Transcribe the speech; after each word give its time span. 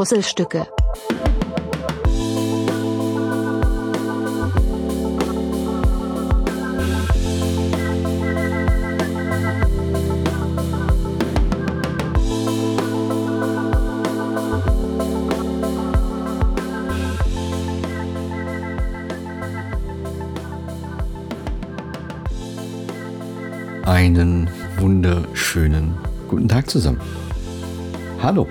Puzzlestücke. 0.00 0.66
Einen 23.84 24.48
wunderschönen 24.78 25.94
guten 26.26 26.48
Tag 26.48 26.70
zusammen. 26.70 27.02
Hallo. 28.22 28.46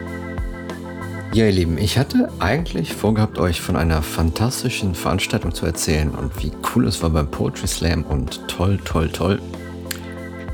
Ja, 1.39 1.45
ihr 1.45 1.53
Lieben, 1.53 1.77
ich 1.77 1.98
hatte 1.98 2.29
eigentlich 2.39 2.93
vorgehabt, 2.93 3.39
euch 3.39 3.61
von 3.61 3.77
einer 3.77 4.02
fantastischen 4.02 4.93
Veranstaltung 4.93 5.55
zu 5.55 5.65
erzählen 5.65 6.09
und 6.09 6.43
wie 6.43 6.52
cool 6.75 6.85
es 6.85 7.02
war 7.02 7.12
beim 7.12 7.31
Poetry 7.31 7.65
Slam 7.65 8.03
und 8.03 8.45
toll, 8.49 8.77
toll, 8.84 9.07
toll. 9.07 9.41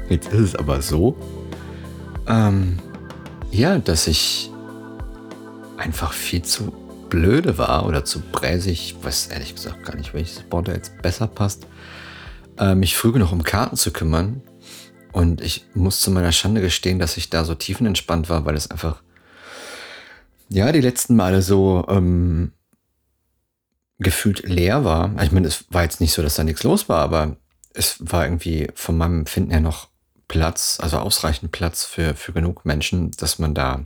Jetzt 0.10 0.32
ist 0.32 0.42
es 0.42 0.56
aber 0.56 0.84
so, 0.84 1.18
ähm, 2.28 2.78
ja, 3.50 3.80
dass 3.80 4.06
ich 4.06 4.52
einfach 5.78 6.14
viel 6.14 6.44
zu 6.44 6.72
blöde 7.10 7.58
war 7.58 7.88
oder 7.88 8.06
zu 8.06 8.20
bräsig, 8.20 8.96
weiß 9.02 9.30
ehrlich 9.30 9.56
gesagt 9.56 9.84
gar 9.86 9.96
nicht, 9.96 10.14
welches 10.14 10.44
Wort 10.52 10.68
da 10.68 10.74
jetzt 10.74 11.02
besser 11.02 11.26
passt, 11.26 11.66
äh, 12.60 12.76
mich 12.76 12.96
früh 12.96 13.12
genug 13.12 13.32
um 13.32 13.42
Karten 13.42 13.76
zu 13.76 13.90
kümmern. 13.90 14.44
Und 15.14 15.42
ich 15.42 15.66
muss 15.74 16.02
zu 16.02 16.12
meiner 16.12 16.32
Schande 16.32 16.62
gestehen, 16.62 17.00
dass 17.00 17.18
ich 17.18 17.32
da 17.32 17.44
so 17.44 17.56
tiefenentspannt 17.56 18.30
war, 18.30 18.46
weil 18.46 18.54
es 18.54 18.70
einfach, 18.70 19.02
ja, 20.56 20.72
die 20.72 20.82
letzten 20.82 21.18
Male 21.18 21.42
so 21.42 21.86
ähm, 21.90 22.54
gefühlt 24.00 24.48
leer 24.48 24.86
war. 24.86 25.22
Ich 25.22 25.34
meine, 25.34 25.48
es 25.48 25.66
war 25.70 25.84
jetzt 25.84 26.00
nicht 26.00 26.14
so, 26.14 26.22
dass 26.22 26.36
da 26.36 26.46
nichts 26.46 26.64
los 26.64 26.88
war, 26.88 27.00
aber 27.00 27.36
es 27.74 27.98
war 28.00 28.24
irgendwie 28.24 28.70
von 28.74 28.98
meinem 28.98 29.20
Empfinden 29.20 29.52
her 29.52 29.60
noch 29.60 29.90
Platz, 30.30 30.80
also 30.82 30.98
ausreichend 30.98 31.52
Platz 31.52 31.84
für, 31.84 32.16
für 32.16 32.32
genug 32.32 32.64
Menschen, 32.64 33.12
dass 33.12 33.38
man 33.38 33.54
da 33.54 33.84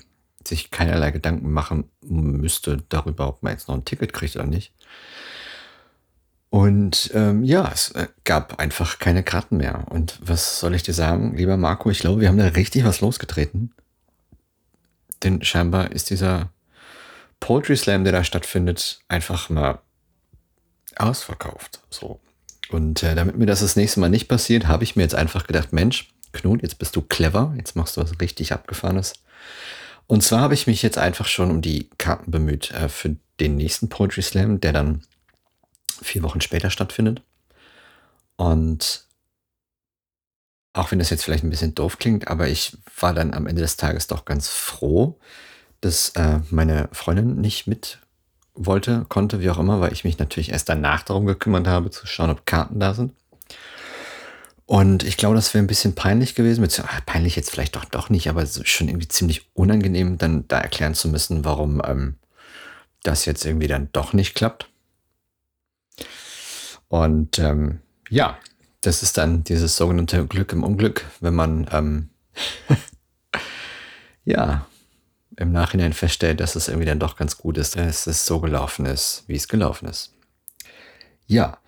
sich 0.47 0.69
keinerlei 0.69 1.09
Gedanken 1.09 1.51
machen 1.51 1.89
müsste 2.03 2.83
darüber, 2.87 3.27
ob 3.27 3.41
man 3.41 3.53
jetzt 3.53 3.67
noch 3.67 3.75
ein 3.75 3.85
Ticket 3.85 4.13
kriegt 4.13 4.35
oder 4.35 4.45
nicht. 4.45 4.71
Und 6.51 7.09
ähm, 7.15 7.43
ja, 7.43 7.67
es 7.73 7.91
äh, 7.91 8.07
gab 8.25 8.59
einfach 8.59 8.99
keine 8.99 9.23
Karten 9.23 9.57
mehr. 9.57 9.85
Und 9.89 10.19
was 10.21 10.59
soll 10.59 10.75
ich 10.75 10.83
dir 10.83 10.93
sagen, 10.93 11.35
lieber 11.35 11.57
Marco? 11.57 11.89
Ich 11.89 11.99
glaube, 11.99 12.21
wir 12.21 12.27
haben 12.27 12.37
da 12.37 12.45
richtig 12.45 12.85
was 12.85 13.01
losgetreten. 13.01 13.73
Denn 15.23 15.43
scheinbar 15.43 15.91
ist 15.91 16.11
dieser 16.11 16.51
Poetry 17.39 17.77
Slam, 17.77 18.03
der 18.03 18.13
da 18.13 18.23
stattfindet, 18.23 18.99
einfach 19.07 19.49
mal 19.49 19.81
ausverkauft. 20.95 21.79
So. 21.89 22.19
Und 22.69 23.03
äh, 23.03 23.15
damit 23.15 23.37
mir 23.37 23.45
das 23.45 23.61
das 23.61 23.75
nächste 23.75 23.99
Mal 23.99 24.09
nicht 24.09 24.27
passiert, 24.27 24.67
habe 24.67 24.83
ich 24.83 24.95
mir 24.95 25.03
jetzt 25.03 25.15
einfach 25.15 25.47
gedacht, 25.47 25.73
Mensch, 25.73 26.13
Knut, 26.33 26.61
jetzt 26.61 26.77
bist 26.77 26.95
du 26.95 27.01
clever, 27.01 27.53
jetzt 27.57 27.75
machst 27.75 27.97
du 27.97 28.01
was 28.01 28.19
richtig 28.19 28.53
Abgefahrenes. 28.53 29.13
Und 30.05 30.23
zwar 30.23 30.41
habe 30.41 30.53
ich 30.53 30.67
mich 30.67 30.81
jetzt 30.81 30.97
einfach 30.97 31.27
schon 31.27 31.49
um 31.49 31.61
die 31.61 31.89
Karten 31.97 32.31
bemüht 32.31 32.71
äh, 32.71 32.89
für 32.89 33.15
den 33.39 33.55
nächsten 33.55 33.89
Poetry 33.89 34.21
Slam, 34.21 34.59
der 34.59 34.73
dann 34.73 35.03
vier 36.01 36.23
Wochen 36.23 36.41
später 36.41 36.69
stattfindet. 36.69 37.21
Und 38.35 39.05
auch 40.73 40.91
wenn 40.91 40.99
das 40.99 41.09
jetzt 41.09 41.23
vielleicht 41.23 41.43
ein 41.43 41.49
bisschen 41.49 41.75
doof 41.75 41.97
klingt, 41.97 42.27
aber 42.27 42.47
ich 42.47 42.77
war 42.99 43.13
dann 43.13 43.33
am 43.33 43.47
Ende 43.47 43.61
des 43.61 43.77
Tages 43.77 44.07
doch 44.07 44.25
ganz 44.25 44.47
froh, 44.47 45.19
dass 45.81 46.09
äh, 46.09 46.39
meine 46.49 46.89
Freundin 46.91 47.39
nicht 47.39 47.67
mit 47.67 47.99
wollte, 48.55 49.05
konnte, 49.07 49.39
wie 49.39 49.49
auch 49.49 49.57
immer, 49.57 49.79
weil 49.79 49.93
ich 49.93 50.03
mich 50.03 50.19
natürlich 50.19 50.51
erst 50.51 50.69
danach 50.69 51.03
darum 51.03 51.25
gekümmert 51.25 51.67
habe, 51.67 51.89
zu 51.91 52.05
schauen, 52.05 52.29
ob 52.29 52.45
Karten 52.45 52.79
da 52.79 52.93
sind. 52.93 53.13
Und 54.65 55.03
ich 55.03 55.17
glaube, 55.17 55.35
das 55.35 55.53
wäre 55.53 55.63
ein 55.63 55.67
bisschen 55.67 55.95
peinlich 55.95 56.35
gewesen. 56.35 56.67
Ah, 56.83 57.01
peinlich 57.05 57.35
jetzt 57.35 57.49
vielleicht 57.49 57.75
doch, 57.75 57.85
doch 57.85 58.09
nicht, 58.09 58.29
aber 58.29 58.45
schon 58.45 58.87
irgendwie 58.87 59.07
ziemlich 59.07 59.49
unangenehm, 59.53 60.17
dann 60.17 60.47
da 60.47 60.59
erklären 60.59 60.93
zu 60.93 61.07
müssen, 61.07 61.43
warum 61.43 61.81
ähm, 61.83 62.17
das 63.01 63.25
jetzt 63.25 63.45
irgendwie 63.45 63.67
dann 63.67 63.89
doch 63.93 64.13
nicht 64.13 64.35
klappt. 64.35 64.69
Und 66.87 67.39
ähm, 67.39 67.79
ja, 68.09 68.37
das 68.81 69.01
ist 69.03 69.17
dann 69.17 69.43
dieses 69.43 69.75
sogenannte 69.75 70.25
Glück 70.27 70.51
im 70.51 70.63
Unglück, 70.63 71.05
wenn 71.19 71.35
man 71.35 71.67
ähm, 71.71 72.09
ja 74.25 74.67
im 75.39 75.53
Nachhinein 75.53 75.93
feststellt, 75.93 76.41
dass 76.41 76.55
es 76.55 76.67
irgendwie 76.67 76.85
dann 76.85 76.99
doch 76.99 77.15
ganz 77.15 77.37
gut 77.37 77.57
ist, 77.57 77.77
dass 77.77 78.07
es 78.07 78.25
so 78.25 78.41
gelaufen 78.41 78.85
ist, 78.85 79.23
wie 79.27 79.35
es 79.35 79.47
gelaufen 79.47 79.87
ist. 79.87 80.13
Ja, 81.27 81.59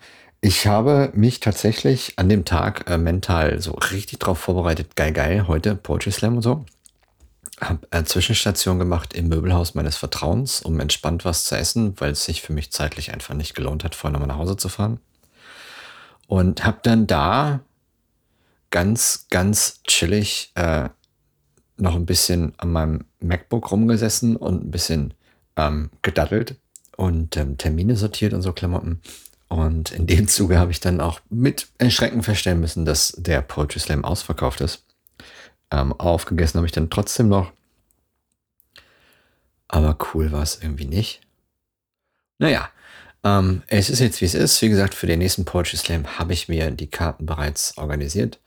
ich 0.42 0.66
habe 0.66 1.10
mich 1.14 1.40
tatsächlich 1.40 2.18
an 2.18 2.28
dem 2.28 2.44
Tag 2.44 2.90
äh, 2.90 2.98
mental 2.98 3.62
so 3.62 3.72
richtig 3.72 4.18
drauf 4.18 4.38
vorbereitet. 4.38 4.94
Geil, 4.94 5.12
geil, 5.12 5.46
heute 5.48 5.74
Poetry 5.74 6.12
Slam 6.12 6.36
und 6.36 6.42
so. 6.42 6.66
Habe 7.60 7.86
eine 7.90 8.04
Zwischenstation 8.04 8.78
gemacht 8.78 9.14
im 9.14 9.28
Möbelhaus 9.28 9.74
meines 9.74 9.96
Vertrauens, 9.96 10.60
um 10.60 10.78
entspannt 10.78 11.24
was 11.24 11.44
zu 11.44 11.56
essen, 11.56 11.94
weil 11.98 12.10
es 12.10 12.24
sich 12.24 12.42
für 12.42 12.52
mich 12.52 12.72
zeitlich 12.72 13.12
einfach 13.12 13.34
nicht 13.34 13.54
gelohnt 13.54 13.84
hat, 13.84 13.94
vorher 13.94 14.12
nochmal 14.12 14.28
nach 14.28 14.42
Hause 14.42 14.56
zu 14.58 14.68
fahren. 14.68 15.00
Und 16.26 16.64
habe 16.64 16.80
dann 16.82 17.06
da 17.06 17.60
ganz, 18.70 19.28
ganz 19.30 19.82
chillig 19.84 20.52
äh, 20.56 20.88
noch 21.76 21.94
ein 21.94 22.06
bisschen 22.06 22.52
an 22.58 22.72
meinem 22.72 23.04
MacBook 23.20 23.70
rumgesessen 23.70 24.36
und 24.36 24.64
ein 24.64 24.70
bisschen 24.70 25.14
ähm, 25.56 25.90
gedattelt 26.02 26.56
und 26.96 27.36
ähm, 27.36 27.58
Termine 27.58 27.96
sortiert 27.96 28.32
und 28.32 28.42
so 28.42 28.52
Klamotten. 28.52 29.00
Und 29.48 29.90
in 29.92 30.06
dem 30.06 30.28
Zuge 30.28 30.58
habe 30.58 30.70
ich 30.70 30.80
dann 30.80 31.00
auch 31.00 31.20
mit 31.30 31.68
Erschrecken 31.78 32.22
feststellen 32.22 32.60
müssen, 32.60 32.84
dass 32.84 33.14
der 33.16 33.42
Poetry 33.42 33.80
Slam 33.80 34.04
ausverkauft 34.04 34.60
ist. 34.60 34.84
Ähm, 35.70 35.92
aufgegessen 35.92 36.58
habe 36.58 36.66
ich 36.66 36.72
dann 36.72 36.90
trotzdem 36.90 37.28
noch. 37.28 37.52
Aber 39.68 39.96
cool 40.12 40.32
war 40.32 40.42
es 40.42 40.60
irgendwie 40.62 40.84
nicht. 40.84 41.22
Naja, 42.38 42.68
ähm, 43.24 43.62
es 43.68 43.88
ist 43.88 44.00
jetzt, 44.00 44.20
wie 44.20 44.26
es 44.26 44.34
ist. 44.34 44.60
Wie 44.60 44.68
gesagt, 44.68 44.94
für 44.94 45.06
den 45.06 45.20
nächsten 45.20 45.44
Poetry 45.44 45.76
Slam 45.76 46.18
habe 46.18 46.32
ich 46.32 46.48
mir 46.48 46.70
die 46.70 46.88
Karten 46.88 47.24
bereits 47.24 47.78
organisiert 47.78 48.38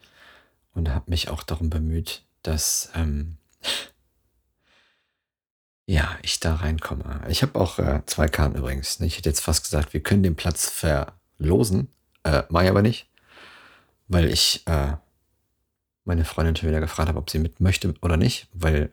und 0.74 0.90
habe 0.90 1.10
mich 1.10 1.30
auch 1.30 1.44
darum 1.44 1.70
bemüht, 1.70 2.25
dass 2.48 2.90
ähm, 2.96 3.38
ja, 5.88 6.18
ich 6.24 6.40
da 6.40 6.56
reinkomme. 6.56 7.22
Ich 7.30 7.42
habe 7.42 7.60
auch 7.60 7.78
äh, 7.80 8.02
zwei 8.06 8.28
Karten 8.28 8.58
übrigens. 8.58 9.00
Ich 9.02 9.18
hätte 9.18 9.30
jetzt 9.30 9.42
fast 9.42 9.64
gesagt, 9.64 9.94
wir 9.94 10.02
können 10.02 10.24
den 10.24 10.36
Platz 10.36 10.70
verlosen. 10.70 11.90
Äh, 12.24 12.44
Mache 12.50 12.66
ich 12.66 12.70
aber 12.70 12.82
nicht, 12.82 13.08
weil 14.08 14.26
ich 14.26 14.66
äh, 14.66 14.94
meine 16.04 16.26
Freundin 16.26 16.56
schon 16.56 16.70
wieder 16.70 16.80
gefragt 16.80 17.10
habe, 17.10 17.20
ob 17.20 17.30
sie 17.30 17.40
mit 17.40 17.60
möchte 17.60 17.94
oder 18.02 18.18
nicht, 18.18 18.48
weil 18.54 18.92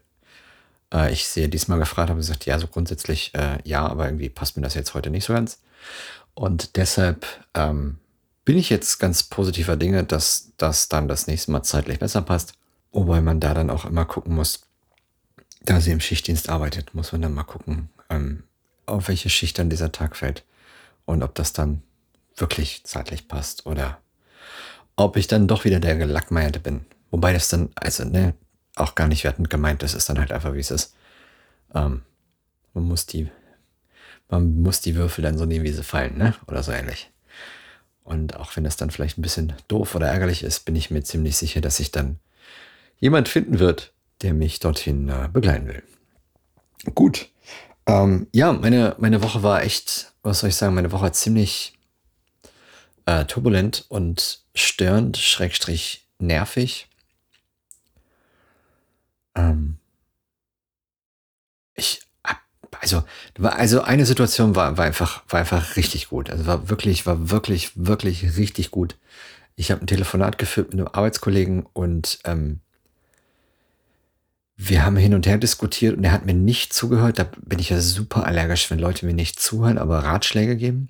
äh, 0.93 1.13
ich 1.13 1.27
sie 1.27 1.49
diesmal 1.49 1.79
gefragt 1.79 2.11
habe 2.11 2.19
und 2.19 2.27
gesagt, 2.27 2.45
ja, 2.45 2.59
so 2.59 2.67
grundsätzlich 2.67 3.35
äh, 3.35 3.59
ja, 3.65 3.87
aber 3.87 4.07
irgendwie 4.07 4.29
passt 4.29 4.57
mir 4.57 4.63
das 4.63 4.75
jetzt 4.75 4.95
heute 4.95 5.11
nicht 5.11 5.25
so 5.25 5.33
ganz. 5.33 5.61
Und 6.35 6.77
deshalb 6.77 7.27
ähm, 7.55 7.99
bin 8.45 8.59
ich 8.59 8.71
jetzt 8.71 8.99
ganz 8.99 9.23
positiver 9.23 9.77
Dinge, 9.77 10.05
dass 10.05 10.53
das 10.57 10.89
dann 10.89 11.09
das 11.09 11.27
nächste 11.27 11.53
Mal 11.53 11.63
zeitlich 11.63 11.99
besser 11.99 12.23
passt. 12.23 12.55
Wobei 12.93 13.21
man 13.21 13.41
da 13.41 13.55
dann 13.55 13.71
auch 13.71 13.85
immer 13.85 14.05
gucken 14.05 14.35
muss, 14.35 14.67
da 15.65 15.81
sie 15.81 15.93
im 15.93 16.01
Schichtdienst 16.01 16.49
arbeitet, 16.49 16.95
muss 16.95 17.13
man 17.13 17.23
dann 17.23 17.35
mal 17.35 17.45
gucken, 17.45 17.89
ähm, 18.11 18.45
auf 18.87 19.09
welche 19.09 19.31
Schicht 19.31 19.59
dann 19.59 19.71
dieser 19.71 19.93
Tag 19.93 20.17
fällt 20.17 20.45
und 21.05 21.23
ob 21.23 21.35
das 21.35 21.53
dann 21.53 21.83
wirklich 22.37 22.85
zeitlich 22.85 23.29
passt 23.29 23.67
oder 23.67 23.99
ob 24.97 25.17
ich 25.17 25.27
dann 25.27 25.49
doch 25.49 25.65
wieder 25.65 25.81
der 25.81 25.97
Gelackmeierte 25.97 26.61
bin. 26.61 26.85
Wobei 27.11 27.33
das 27.33 27.49
dann, 27.49 27.71
also, 27.75 28.05
ne, 28.05 28.35
auch 28.77 28.95
gar 28.95 29.09
nicht 29.09 29.25
wertend 29.25 29.51
gemeint, 29.51 29.83
das 29.83 29.95
ist 29.95 30.09
dann 30.09 30.19
halt 30.19 30.33
einfach, 30.33 30.55
wie 30.55 30.61
es 30.61 30.71
ist. 30.71 30.95
Ähm, 31.75 32.03
man 32.75 32.85
muss 32.85 33.07
die 33.07 33.31
man 34.33 34.63
muss 34.63 34.81
die 34.81 34.97
Würfel 34.97 35.23
dann 35.23 35.37
so 35.37 35.45
nehmen, 35.45 35.65
wie 35.65 35.73
sie 35.73 35.83
fallen, 35.83 36.17
ne? 36.17 36.35
Oder 36.47 36.63
so 36.63 36.73
ähnlich. 36.73 37.11
Und 38.03 38.35
auch 38.37 38.57
wenn 38.57 38.65
das 38.65 38.79
dann 38.79 38.91
vielleicht 38.91 39.19
ein 39.19 39.23
bisschen 39.23 39.53
doof 39.69 39.95
oder 39.95 40.09
ärgerlich 40.09 40.43
ist, 40.43 40.61
bin 40.65 40.75
ich 40.75 40.91
mir 40.91 41.03
ziemlich 41.03 41.37
sicher, 41.37 41.61
dass 41.61 41.77
sich 41.77 41.93
dann 41.93 42.19
jemand 43.03 43.29
finden 43.29 43.59
wird, 43.59 43.93
der 44.23 44.33
mich 44.33 44.61
dorthin 44.61 45.09
äh, 45.09 45.29
begleiten 45.31 45.67
will. 45.67 45.83
Gut. 46.95 47.29
Ähm, 47.87 48.29
ja, 48.33 48.53
meine, 48.53 48.95
meine 48.99 49.23
Woche 49.23 49.43
war 49.43 49.63
echt, 49.63 50.13
was 50.23 50.41
soll 50.41 50.51
ich 50.51 50.57
sagen, 50.57 50.75
meine 50.75 50.93
Woche 50.93 51.11
ziemlich 51.11 51.77
äh, 53.07 53.25
turbulent 53.25 53.85
und 53.89 54.45
störend, 54.55 55.19
schrägstrich 55.19 56.07
nervig. 56.19 56.89
Ähm, 59.35 59.79
ich 61.75 62.07
also, 62.81 63.05
also 63.43 63.83
eine 63.83 64.07
Situation 64.07 64.57
war, 64.57 64.77
war 64.77 64.85
einfach, 64.85 65.23
war 65.29 65.41
einfach 65.41 65.77
richtig 65.77 66.09
gut. 66.09 66.31
Also 66.31 66.47
war 66.47 66.69
wirklich, 66.69 67.07
war 67.07 67.31
wirklich, 67.31 67.73
wirklich 67.75 68.37
richtig 68.37 68.71
gut. 68.71 68.97
Ich 69.55 69.71
habe 69.71 69.83
ein 69.83 69.87
Telefonat 69.87 70.39
geführt 70.39 70.71
mit 70.71 70.81
einem 70.81 70.89
Arbeitskollegen 70.89 71.67
und 71.73 72.19
ähm, 72.25 72.61
wir 74.57 74.85
haben 74.85 74.97
hin 74.97 75.15
und 75.15 75.27
her 75.27 75.39
diskutiert 75.39 75.97
und 75.97 76.05
er 76.05 76.13
hat 76.13 76.27
mir 76.27 76.35
nicht 76.35 76.73
zugehört. 76.73 77.19
Da 77.19 77.27
bin 77.45 77.59
ich 77.59 77.71
ja 77.71 77.81
super 77.81 78.27
allergisch, 78.27 78.71
wenn 78.71 78.79
Leute 78.79 79.07
mir 79.07 79.15
nicht 79.15 79.41
zuhören, 79.41 79.79
aber 79.79 80.01
Ratschläge 80.01 80.57
geben. 80.57 80.89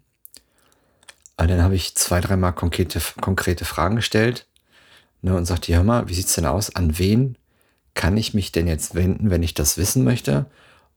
Und 1.37 1.49
dann 1.49 1.63
habe 1.63 1.75
ich 1.75 1.95
zwei, 1.95 2.21
dreimal 2.21 2.53
konkrete, 2.53 3.01
konkrete 3.21 3.65
Fragen 3.65 3.97
gestellt 3.97 4.47
ne, 5.23 5.35
und 5.35 5.47
sagte, 5.47 5.75
hör 5.75 5.83
mal, 5.83 6.09
wie 6.09 6.15
sieht's 6.15 6.35
denn 6.35 6.47
aus? 6.47 6.75
An 6.77 6.99
wen 6.99 7.37
kann 7.95 8.17
ich 8.17 8.35
mich 8.35 8.53
denn 8.53 8.67
jetzt 8.67 8.95
wenden, 8.95 9.31
wenn 9.31 9.43
ich 9.43 9.55
das 9.55 9.79
wissen 9.79 10.05
möchte? 10.05 10.47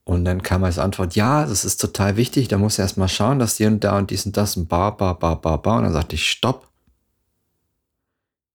Und 0.03 0.23
dann 0.25 0.43
kam 0.43 0.63
als 0.63 0.77
Antwort, 0.77 1.15
ja, 1.15 1.45
das 1.45 1.65
ist 1.65 1.77
total 1.77 2.15
wichtig, 2.15 2.47
da 2.47 2.57
muss 2.59 2.77
erst 2.77 2.97
mal 2.97 3.07
schauen, 3.07 3.39
dass 3.39 3.55
die 3.55 3.65
und 3.65 3.83
da 3.83 3.97
und 3.97 4.11
dies 4.11 4.25
und 4.25 4.37
das 4.37 4.55
und 4.55 4.67
ba, 4.67 4.91
ba, 4.91 5.13
ba, 5.13 5.35
ba, 5.35 5.57
ba. 5.57 5.77
Und 5.77 5.83
dann 5.85 5.93
sagte 5.93 6.15
ich, 6.15 6.29
stopp. 6.29 6.69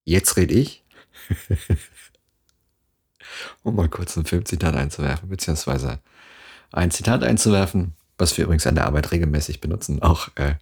Jetzt 0.04 0.36
rede 0.36 0.54
ich. 0.54 0.84
um 3.62 3.76
mal 3.76 3.88
kurz 3.88 4.16
ein 4.16 4.24
Filmzitat 4.24 4.74
einzuwerfen, 4.74 5.28
beziehungsweise 5.28 5.98
ein 6.72 6.90
Zitat 6.90 7.22
einzuwerfen, 7.22 7.94
was 8.18 8.36
wir 8.36 8.44
übrigens 8.44 8.66
an 8.66 8.74
der 8.74 8.86
Arbeit 8.86 9.12
regelmäßig 9.12 9.60
benutzen, 9.60 10.02
auch 10.02 10.28
äh, 10.36 10.54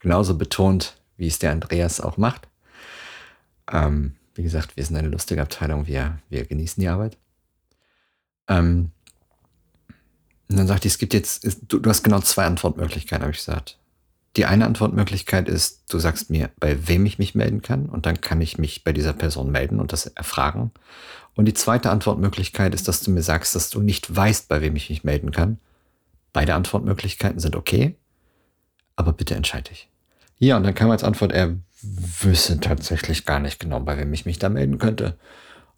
genauso 0.00 0.36
betont, 0.36 0.96
wie 1.16 1.26
es 1.26 1.38
der 1.38 1.52
Andreas 1.52 2.00
auch 2.00 2.16
macht. 2.16 2.48
Ähm, 3.70 4.16
wie 4.34 4.42
gesagt, 4.42 4.76
wir 4.76 4.84
sind 4.84 4.96
eine 4.96 5.08
lustige 5.08 5.42
Abteilung, 5.42 5.86
wir, 5.86 6.18
wir 6.28 6.44
genießen 6.44 6.80
die 6.80 6.88
Arbeit. 6.88 7.16
Ähm, 8.48 8.90
und 10.48 10.58
dann 10.58 10.66
sagte 10.66 10.88
ich, 10.88 10.94
es 10.94 10.98
gibt 10.98 11.14
jetzt, 11.14 11.62
du, 11.68 11.78
du 11.78 11.88
hast 11.88 12.02
genau 12.02 12.20
zwei 12.20 12.44
Antwortmöglichkeiten, 12.44 13.22
habe 13.22 13.32
ich 13.32 13.38
gesagt. 13.38 13.78
Die 14.36 14.46
eine 14.46 14.66
Antwortmöglichkeit 14.66 15.48
ist, 15.48 15.84
du 15.92 15.98
sagst 15.98 16.28
mir, 16.30 16.50
bei 16.58 16.88
wem 16.88 17.06
ich 17.06 17.18
mich 17.18 17.34
melden 17.34 17.62
kann 17.62 17.86
und 17.86 18.06
dann 18.06 18.20
kann 18.20 18.40
ich 18.40 18.58
mich 18.58 18.82
bei 18.82 18.92
dieser 18.92 19.12
Person 19.12 19.52
melden 19.52 19.78
und 19.78 19.92
das 19.92 20.06
erfragen. 20.06 20.72
Und 21.34 21.46
die 21.46 21.54
zweite 21.54 21.90
Antwortmöglichkeit 21.90 22.74
ist, 22.74 22.88
dass 22.88 23.00
du 23.00 23.10
mir 23.10 23.22
sagst, 23.22 23.54
dass 23.54 23.70
du 23.70 23.80
nicht 23.80 24.14
weißt, 24.14 24.48
bei 24.48 24.60
wem 24.60 24.74
ich 24.76 24.90
mich 24.90 25.04
melden 25.04 25.30
kann. 25.30 25.58
Beide 26.32 26.54
Antwortmöglichkeiten 26.54 27.38
sind 27.38 27.54
okay, 27.54 27.94
aber 28.96 29.12
bitte 29.12 29.34
entscheide 29.34 29.70
dich. 29.70 29.88
Ja, 30.38 30.56
und 30.56 30.64
dann 30.64 30.74
kam 30.74 30.90
als 30.90 31.04
Antwort, 31.04 31.32
er 31.32 31.56
wüsste 31.82 32.58
tatsächlich 32.58 33.24
gar 33.24 33.40
nicht 33.40 33.60
genau, 33.60 33.80
bei 33.80 33.96
wem 33.98 34.12
ich 34.12 34.26
mich 34.26 34.38
da 34.38 34.48
melden 34.48 34.78
könnte. 34.78 35.16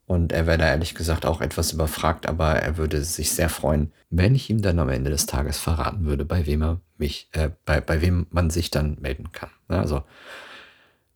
Und 0.06 0.32
er 0.32 0.46
wäre 0.46 0.58
da 0.58 0.68
ehrlich 0.68 0.94
gesagt 0.94 1.26
auch 1.26 1.40
etwas 1.40 1.72
überfragt, 1.72 2.26
aber 2.26 2.54
er 2.54 2.76
würde 2.76 3.02
sich 3.02 3.32
sehr 3.32 3.48
freuen, 3.48 3.92
wenn 4.08 4.36
ich 4.36 4.48
ihm 4.48 4.62
dann 4.62 4.78
am 4.78 4.88
Ende 4.88 5.10
des 5.10 5.26
Tages 5.26 5.58
verraten 5.58 6.04
würde, 6.04 6.24
bei 6.24 6.46
wem 6.46 6.62
er 6.62 6.80
mich, 6.96 7.28
äh, 7.32 7.50
bei, 7.64 7.80
bei 7.80 8.00
wem 8.00 8.26
man 8.30 8.50
sich 8.50 8.70
dann 8.70 8.98
melden 9.00 9.32
kann. 9.32 9.50
Also 9.66 10.04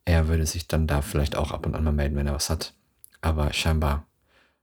er 0.05 0.27
würde 0.27 0.45
sich 0.45 0.67
dann 0.67 0.89
da 0.89 1.03
vielleicht 1.03 1.37
auch 1.37 1.53
ab 1.53 1.67
und 1.67 1.77
an 1.77 1.85
mal 1.85 1.93
melden, 1.93 2.17
wenn 2.17 2.27
er 2.27 2.35
was 2.35 2.51
hat. 2.51 2.75
Aber 3.21 3.53
scheinbar 3.53 4.07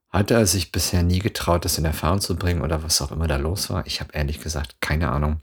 hatte 0.09 0.33
er 0.33 0.45
sich 0.45 0.73
bisher 0.73 1.03
nie 1.03 1.19
getraut, 1.19 1.63
das 1.63 1.77
in 1.77 1.85
Erfahrung 1.85 2.19
zu 2.19 2.35
bringen 2.35 2.61
oder 2.61 2.83
was 2.83 3.01
auch 3.01 3.11
immer 3.11 3.27
da 3.27 3.37
los 3.37 3.69
war. 3.69 3.87
Ich 3.87 4.01
habe 4.01 4.13
ehrlich 4.13 4.41
gesagt 4.41 4.81
keine 4.81 5.09
Ahnung. 5.09 5.41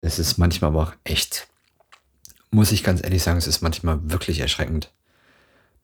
Es 0.00 0.18
ist 0.18 0.36
manchmal 0.36 0.70
aber 0.70 0.82
auch 0.82 0.92
echt, 1.04 1.46
muss 2.50 2.72
ich 2.72 2.82
ganz 2.82 3.04
ehrlich 3.04 3.22
sagen, 3.22 3.38
es 3.38 3.46
ist 3.46 3.62
manchmal 3.62 4.10
wirklich 4.10 4.40
erschreckend, 4.40 4.90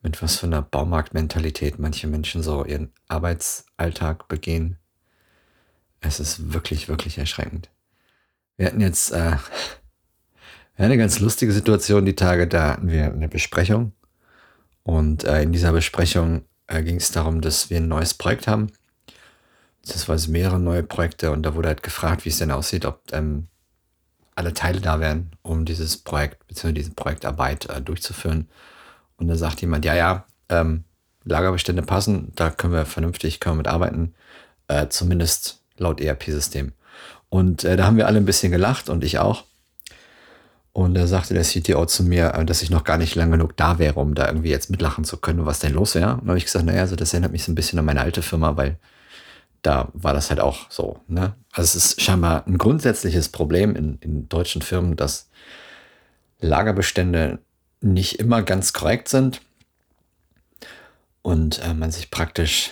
mit 0.03 0.21
was 0.21 0.37
für 0.37 0.47
einer 0.47 0.63
Baumarktmentalität 0.63 1.79
manche 1.79 2.09
Menschen 2.09 2.43
so 2.43 2.65
ihren 2.65 2.93
Arbeitsalltag 3.09 4.29
begehen. 4.29 4.79
Es 6.01 6.19
ist 6.19 6.53
wirklich, 6.53 6.89
wirklich 6.89 7.19
erschreckend. 7.19 7.71
Wir 8.57 8.67
hatten 8.67 8.81
jetzt 8.81 9.13
äh, 9.13 9.37
eine 10.77 10.99
ganz 10.99 11.21
lustige 11.21 11.53
Situation 11.53 12.05
die 12.05 12.17
Tage, 12.17 12.49
da 12.49 12.73
hatten 12.73 12.89
wir 12.89 13.05
eine 13.05 13.29
Besprechung. 13.29 13.93
Und 14.83 15.25
äh, 15.25 15.43
in 15.43 15.53
dieser 15.53 15.73
Besprechung 15.73 16.45
äh, 16.67 16.83
ging 16.83 16.97
es 16.97 17.13
darum, 17.13 17.41
dass 17.41 17.71
wir 17.71 17.77
ein 17.77 17.89
neues 17.89 18.15
Projekt 18.15 18.49
haben. 18.49 18.73
Das 19.87 20.09
war 20.09 20.19
mehrere 20.29 20.59
neue 20.59 20.83
Projekte 20.83 21.31
und 21.31 21.43
da 21.45 21.55
wurde 21.55 21.69
halt 21.69 21.83
gefragt, 21.83 22.25
wie 22.25 22.29
es 22.29 22.39
denn 22.39 22.51
aussieht, 22.51 22.85
ob 22.85 23.03
ähm, 23.13 23.49
alle 24.35 24.55
Teile 24.55 24.81
da 24.81 25.01
wären, 25.01 25.31
um 25.43 25.65
dieses 25.65 25.97
Projekt 25.97 26.47
bzw. 26.49 26.73
diese 26.73 26.93
Projektarbeit 26.93 27.67
äh, 27.67 27.81
durchzuführen. 27.81 28.49
Und 29.17 29.29
da 29.29 29.37
sagt 29.37 29.61
jemand, 29.61 29.85
ja, 29.85 29.95
ja, 29.95 30.27
ähm, 30.49 30.85
Lagerbestände 31.25 31.83
passen, 31.83 32.33
da 32.35 32.51
können 32.51 32.73
wir 32.73 32.85
vernünftig 32.85 33.41
können 33.41 33.55
wir 33.57 33.59
mit 33.59 33.69
arbeiten, 33.69 34.15
äh, 34.69 34.89
zumindest 34.89 35.63
laut 35.77 36.01
ERP-System. 36.01 36.73
Und 37.29 37.65
äh, 37.65 37.77
da 37.77 37.87
haben 37.87 37.97
wir 37.97 38.07
alle 38.07 38.19
ein 38.19 38.25
bisschen 38.25 38.53
gelacht 38.53 38.89
und 38.89 39.05
ich 39.05 39.19
auch. 39.19 39.45
Und 40.73 40.95
da 40.95 41.07
sagte 41.07 41.35
der 41.35 41.45
CTO 41.45 41.85
zu 41.87 42.03
mir, 42.03 42.35
äh, 42.35 42.45
dass 42.45 42.63
ich 42.63 42.71
noch 42.71 42.85
gar 42.85 42.99
nicht 42.99 43.15
lang 43.15 43.31
genug 43.31 43.57
da 43.57 43.79
wäre, 43.79 44.01
um 44.01 44.15
da 44.15 44.27
irgendwie 44.27 44.51
jetzt 44.51 44.71
mitlachen 44.71 45.05
zu 45.05 45.19
können, 45.19 45.47
was 45.47 45.61
denn 45.61 45.75
los 45.75 45.95
wäre. 45.95 46.15
Und 46.15 46.25
da 46.25 46.29
habe 46.29 46.39
ich 46.39 46.45
gesagt, 46.45 46.65
naja, 46.65 46.81
also 46.81 46.97
das 46.97 47.13
erinnert 47.13 47.33
mich 47.33 47.45
so 47.45 47.53
ein 47.53 47.55
bisschen 47.55 47.79
an 47.79 47.85
meine 47.85 48.01
alte 48.01 48.23
Firma, 48.23 48.57
weil 48.57 48.79
da 49.63 49.89
war 49.93 50.13
das 50.13 50.31
halt 50.31 50.41
auch 50.41 50.71
so. 50.71 51.01
Ne? 51.09 51.35
Also 51.53 51.77
es 51.79 51.87
ist 51.87 52.01
scheinbar 52.03 52.47
ein 52.47 52.59
grundsätzliches 52.59 53.29
Problem 53.29 53.77
in, 53.77 53.99
in 54.01 54.29
deutschen 54.29 54.63
Firmen, 54.63 54.97
dass 54.97 55.31
Lagerbestände 56.41 57.39
nicht 57.83 58.19
immer 58.19 58.43
ganz 58.43 58.73
korrekt 58.73 59.09
sind 59.09 59.41
und 61.23 61.59
äh, 61.61 61.75
man 61.75 61.91
sich 61.91 62.11
praktisch 62.11 62.71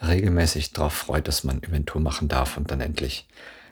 regelmäßig 0.00 0.72
darauf 0.72 0.92
freut, 0.92 1.28
dass 1.28 1.44
man 1.44 1.60
Inventur 1.60 2.00
machen 2.00 2.28
darf 2.28 2.56
und 2.56 2.70
dann 2.70 2.80
endlich 2.80 3.26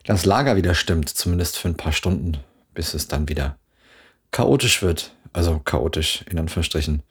das 0.05 0.25
Lager 0.25 0.57
wieder 0.57 0.75
stimmt, 0.75 1.09
zumindest 1.09 1.59
für 1.59 1.69
ein 1.69 1.77
paar 1.77 1.93
Stunden, 1.93 2.39
bis 2.75 2.95
es 2.95 3.09
dann 3.09 3.29
wieder 3.29 3.59
chaotisch 4.31 4.83
wird. 4.83 5.15
Also 5.33 5.61
chaotisch 5.61 6.25
in 6.29 6.39
Anführungsstrichen, 6.39 7.03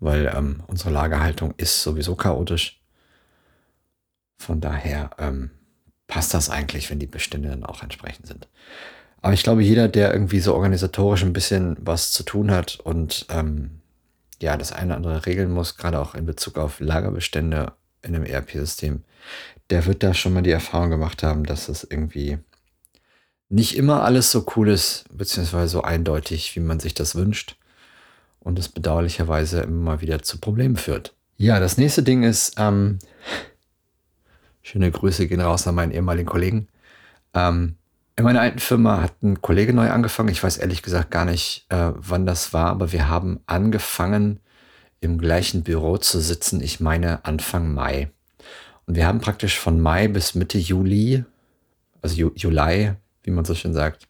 weil 0.00 0.32
ähm, 0.34 0.62
unsere 0.66 0.90
Lagerhaltung 0.90 1.54
ist 1.56 1.82
sowieso 1.82 2.16
chaotisch. 2.16 2.80
Von 4.38 4.60
daher 4.60 5.10
ähm, 5.18 5.50
passt 6.08 6.34
das 6.34 6.50
eigentlich, 6.50 6.90
wenn 6.90 6.98
die 6.98 7.06
Bestände 7.06 7.48
dann 7.48 7.64
auch 7.64 7.82
entsprechend 7.82 8.26
sind. 8.26 8.48
Aber 9.24 9.32
ich 9.32 9.42
glaube, 9.42 9.62
jeder, 9.62 9.88
der 9.88 10.12
irgendwie 10.12 10.40
so 10.40 10.52
organisatorisch 10.52 11.22
ein 11.22 11.32
bisschen 11.32 11.78
was 11.80 12.12
zu 12.12 12.24
tun 12.24 12.50
hat 12.50 12.78
und 12.80 13.24
ähm, 13.30 13.80
ja, 14.42 14.58
das 14.58 14.70
eine 14.70 14.88
oder 14.88 14.96
andere 14.96 15.24
regeln 15.24 15.50
muss, 15.50 15.78
gerade 15.78 15.98
auch 15.98 16.14
in 16.14 16.26
Bezug 16.26 16.58
auf 16.58 16.78
Lagerbestände 16.78 17.72
in 18.02 18.14
einem 18.14 18.26
ERP-System, 18.26 19.02
der 19.70 19.86
wird 19.86 20.02
da 20.02 20.12
schon 20.12 20.34
mal 20.34 20.42
die 20.42 20.50
Erfahrung 20.50 20.90
gemacht 20.90 21.22
haben, 21.22 21.44
dass 21.44 21.70
es 21.70 21.84
irgendwie 21.84 22.36
nicht 23.48 23.78
immer 23.78 24.02
alles 24.02 24.30
so 24.30 24.44
cool 24.56 24.68
ist, 24.68 25.06
beziehungsweise 25.10 25.68
so 25.68 25.80
eindeutig, 25.80 26.54
wie 26.54 26.60
man 26.60 26.78
sich 26.78 26.92
das 26.92 27.14
wünscht. 27.14 27.56
Und 28.40 28.58
es 28.58 28.68
bedauerlicherweise 28.68 29.62
immer 29.62 30.02
wieder 30.02 30.20
zu 30.20 30.38
Problemen 30.38 30.76
führt. 30.76 31.14
Ja, 31.38 31.60
das 31.60 31.78
nächste 31.78 32.02
Ding 32.02 32.24
ist, 32.24 32.56
ähm, 32.58 32.98
schöne 34.60 34.90
Grüße 34.90 35.26
gehen 35.28 35.40
raus 35.40 35.66
an 35.66 35.76
meinen 35.76 35.92
ehemaligen 35.92 36.28
Kollegen. 36.28 36.68
Ähm, 37.32 37.76
in 38.16 38.24
meiner 38.24 38.40
alten 38.40 38.60
Firma 38.60 39.00
hat 39.00 39.22
ein 39.22 39.40
Kollege 39.40 39.72
neu 39.72 39.90
angefangen. 39.90 40.28
Ich 40.28 40.42
weiß 40.42 40.58
ehrlich 40.58 40.82
gesagt 40.82 41.10
gar 41.10 41.24
nicht, 41.24 41.66
äh, 41.68 41.90
wann 41.94 42.26
das 42.26 42.52
war, 42.52 42.66
aber 42.66 42.92
wir 42.92 43.08
haben 43.08 43.40
angefangen, 43.46 44.40
im 45.00 45.18
gleichen 45.18 45.62
Büro 45.62 45.98
zu 45.98 46.20
sitzen. 46.20 46.62
Ich 46.62 46.80
meine 46.80 47.24
Anfang 47.24 47.74
Mai. 47.74 48.10
Und 48.86 48.96
wir 48.96 49.06
haben 49.06 49.20
praktisch 49.20 49.58
von 49.58 49.80
Mai 49.80 50.08
bis 50.08 50.34
Mitte 50.34 50.58
Juli, 50.58 51.24
also 52.02 52.16
Ju 52.16 52.30
Juli, 52.34 52.92
wie 53.22 53.30
man 53.30 53.44
so 53.44 53.54
schön 53.54 53.74
sagt, 53.74 54.08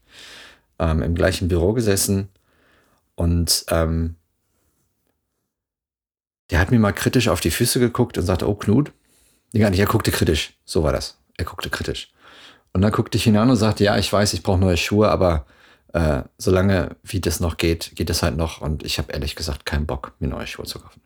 ähm, 0.79 1.03
im 1.03 1.15
gleichen 1.15 1.49
Büro 1.49 1.73
gesessen. 1.73 2.29
Und 3.17 3.65
ähm, 3.71 4.17
der 6.51 6.61
hat 6.61 6.71
mir 6.71 6.79
mal 6.79 6.93
kritisch 6.93 7.29
auf 7.29 7.41
die 7.41 7.51
Füße 7.51 7.81
geguckt 7.81 8.19
und 8.19 8.25
sagte, 8.25 8.49
oh 8.49 8.55
Knut. 8.55 8.93
Nee, 9.53 9.61
gar 9.61 9.71
nicht, 9.71 9.81
er 9.81 9.87
guckte 9.87 10.11
kritisch. 10.11 10.57
So 10.65 10.83
war 10.83 10.93
das. 10.93 11.19
Er 11.37 11.45
guckte 11.45 11.71
kritisch. 11.71 12.14
Und 12.75 12.83
dann 12.83 12.93
guckte 12.93 13.17
ich 13.17 13.27
ihn 13.27 13.37
an 13.37 13.49
und 13.49 13.57
sagte, 13.57 13.85
ja, 13.85 13.97
ich 13.97 14.13
weiß, 14.13 14.35
ich 14.35 14.43
brauche 14.43 14.59
neue 14.59 14.77
Schuhe, 14.77 15.09
aber 15.09 15.47
äh, 15.93 16.23
solange 16.39 16.97
wie 17.05 17.21
das 17.21 17.39
noch 17.39 17.57
geht, 17.57 17.93
geht 17.95 18.11
es 18.11 18.23
halt 18.23 18.37
noch. 18.37 18.61
Und 18.61 18.85
ich 18.85 18.99
habe 18.99 19.13
ehrlich 19.13 19.37
gesagt 19.37 19.65
keinen 19.65 19.87
Bock, 19.87 20.13
mir 20.19 20.27
neue 20.29 20.49
Schuhe 20.49 20.67
zu 20.67 20.81
kaufen. 20.81 21.01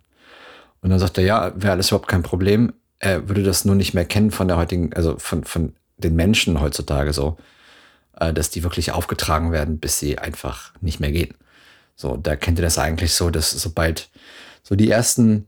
Und 0.80 0.90
dann 0.90 0.98
sagte 0.98 1.20
er, 1.20 1.26
ja, 1.26 1.52
wäre 1.56 1.72
alles 1.72 1.88
überhaupt 1.88 2.08
kein 2.08 2.22
Problem. 2.22 2.72
Er 2.98 3.28
würde 3.28 3.42
das 3.42 3.66
nur 3.66 3.74
nicht 3.74 3.92
mehr 3.92 4.06
kennen 4.06 4.30
von 4.30 4.48
der 4.48 4.56
heutigen, 4.56 4.94
also 4.94 5.18
von, 5.18 5.44
von 5.44 5.74
den 5.98 6.16
Menschen 6.16 6.58
heutzutage 6.60 7.12
so, 7.12 7.36
äh, 8.18 8.32
dass 8.32 8.48
die 8.48 8.62
wirklich 8.62 8.92
aufgetragen 8.92 9.52
werden, 9.52 9.78
bis 9.78 9.98
sie 9.98 10.18
einfach 10.18 10.72
nicht 10.80 11.00
mehr 11.00 11.12
gehen. 11.12 11.34
So, 11.96 12.16
da 12.16 12.34
kennt 12.36 12.58
ihr 12.58 12.64
das 12.64 12.78
eigentlich 12.78 13.12
so, 13.12 13.28
dass 13.28 13.50
sobald 13.50 14.08
so 14.62 14.74
die 14.74 14.90
ersten 14.90 15.46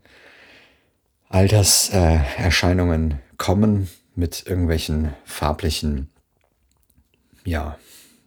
Alterserscheinungen 1.31 3.13
äh, 3.13 3.17
kommen, 3.39 3.89
mit 4.21 4.47
irgendwelchen 4.47 5.15
farblichen, 5.25 6.09
ja, 7.45 7.77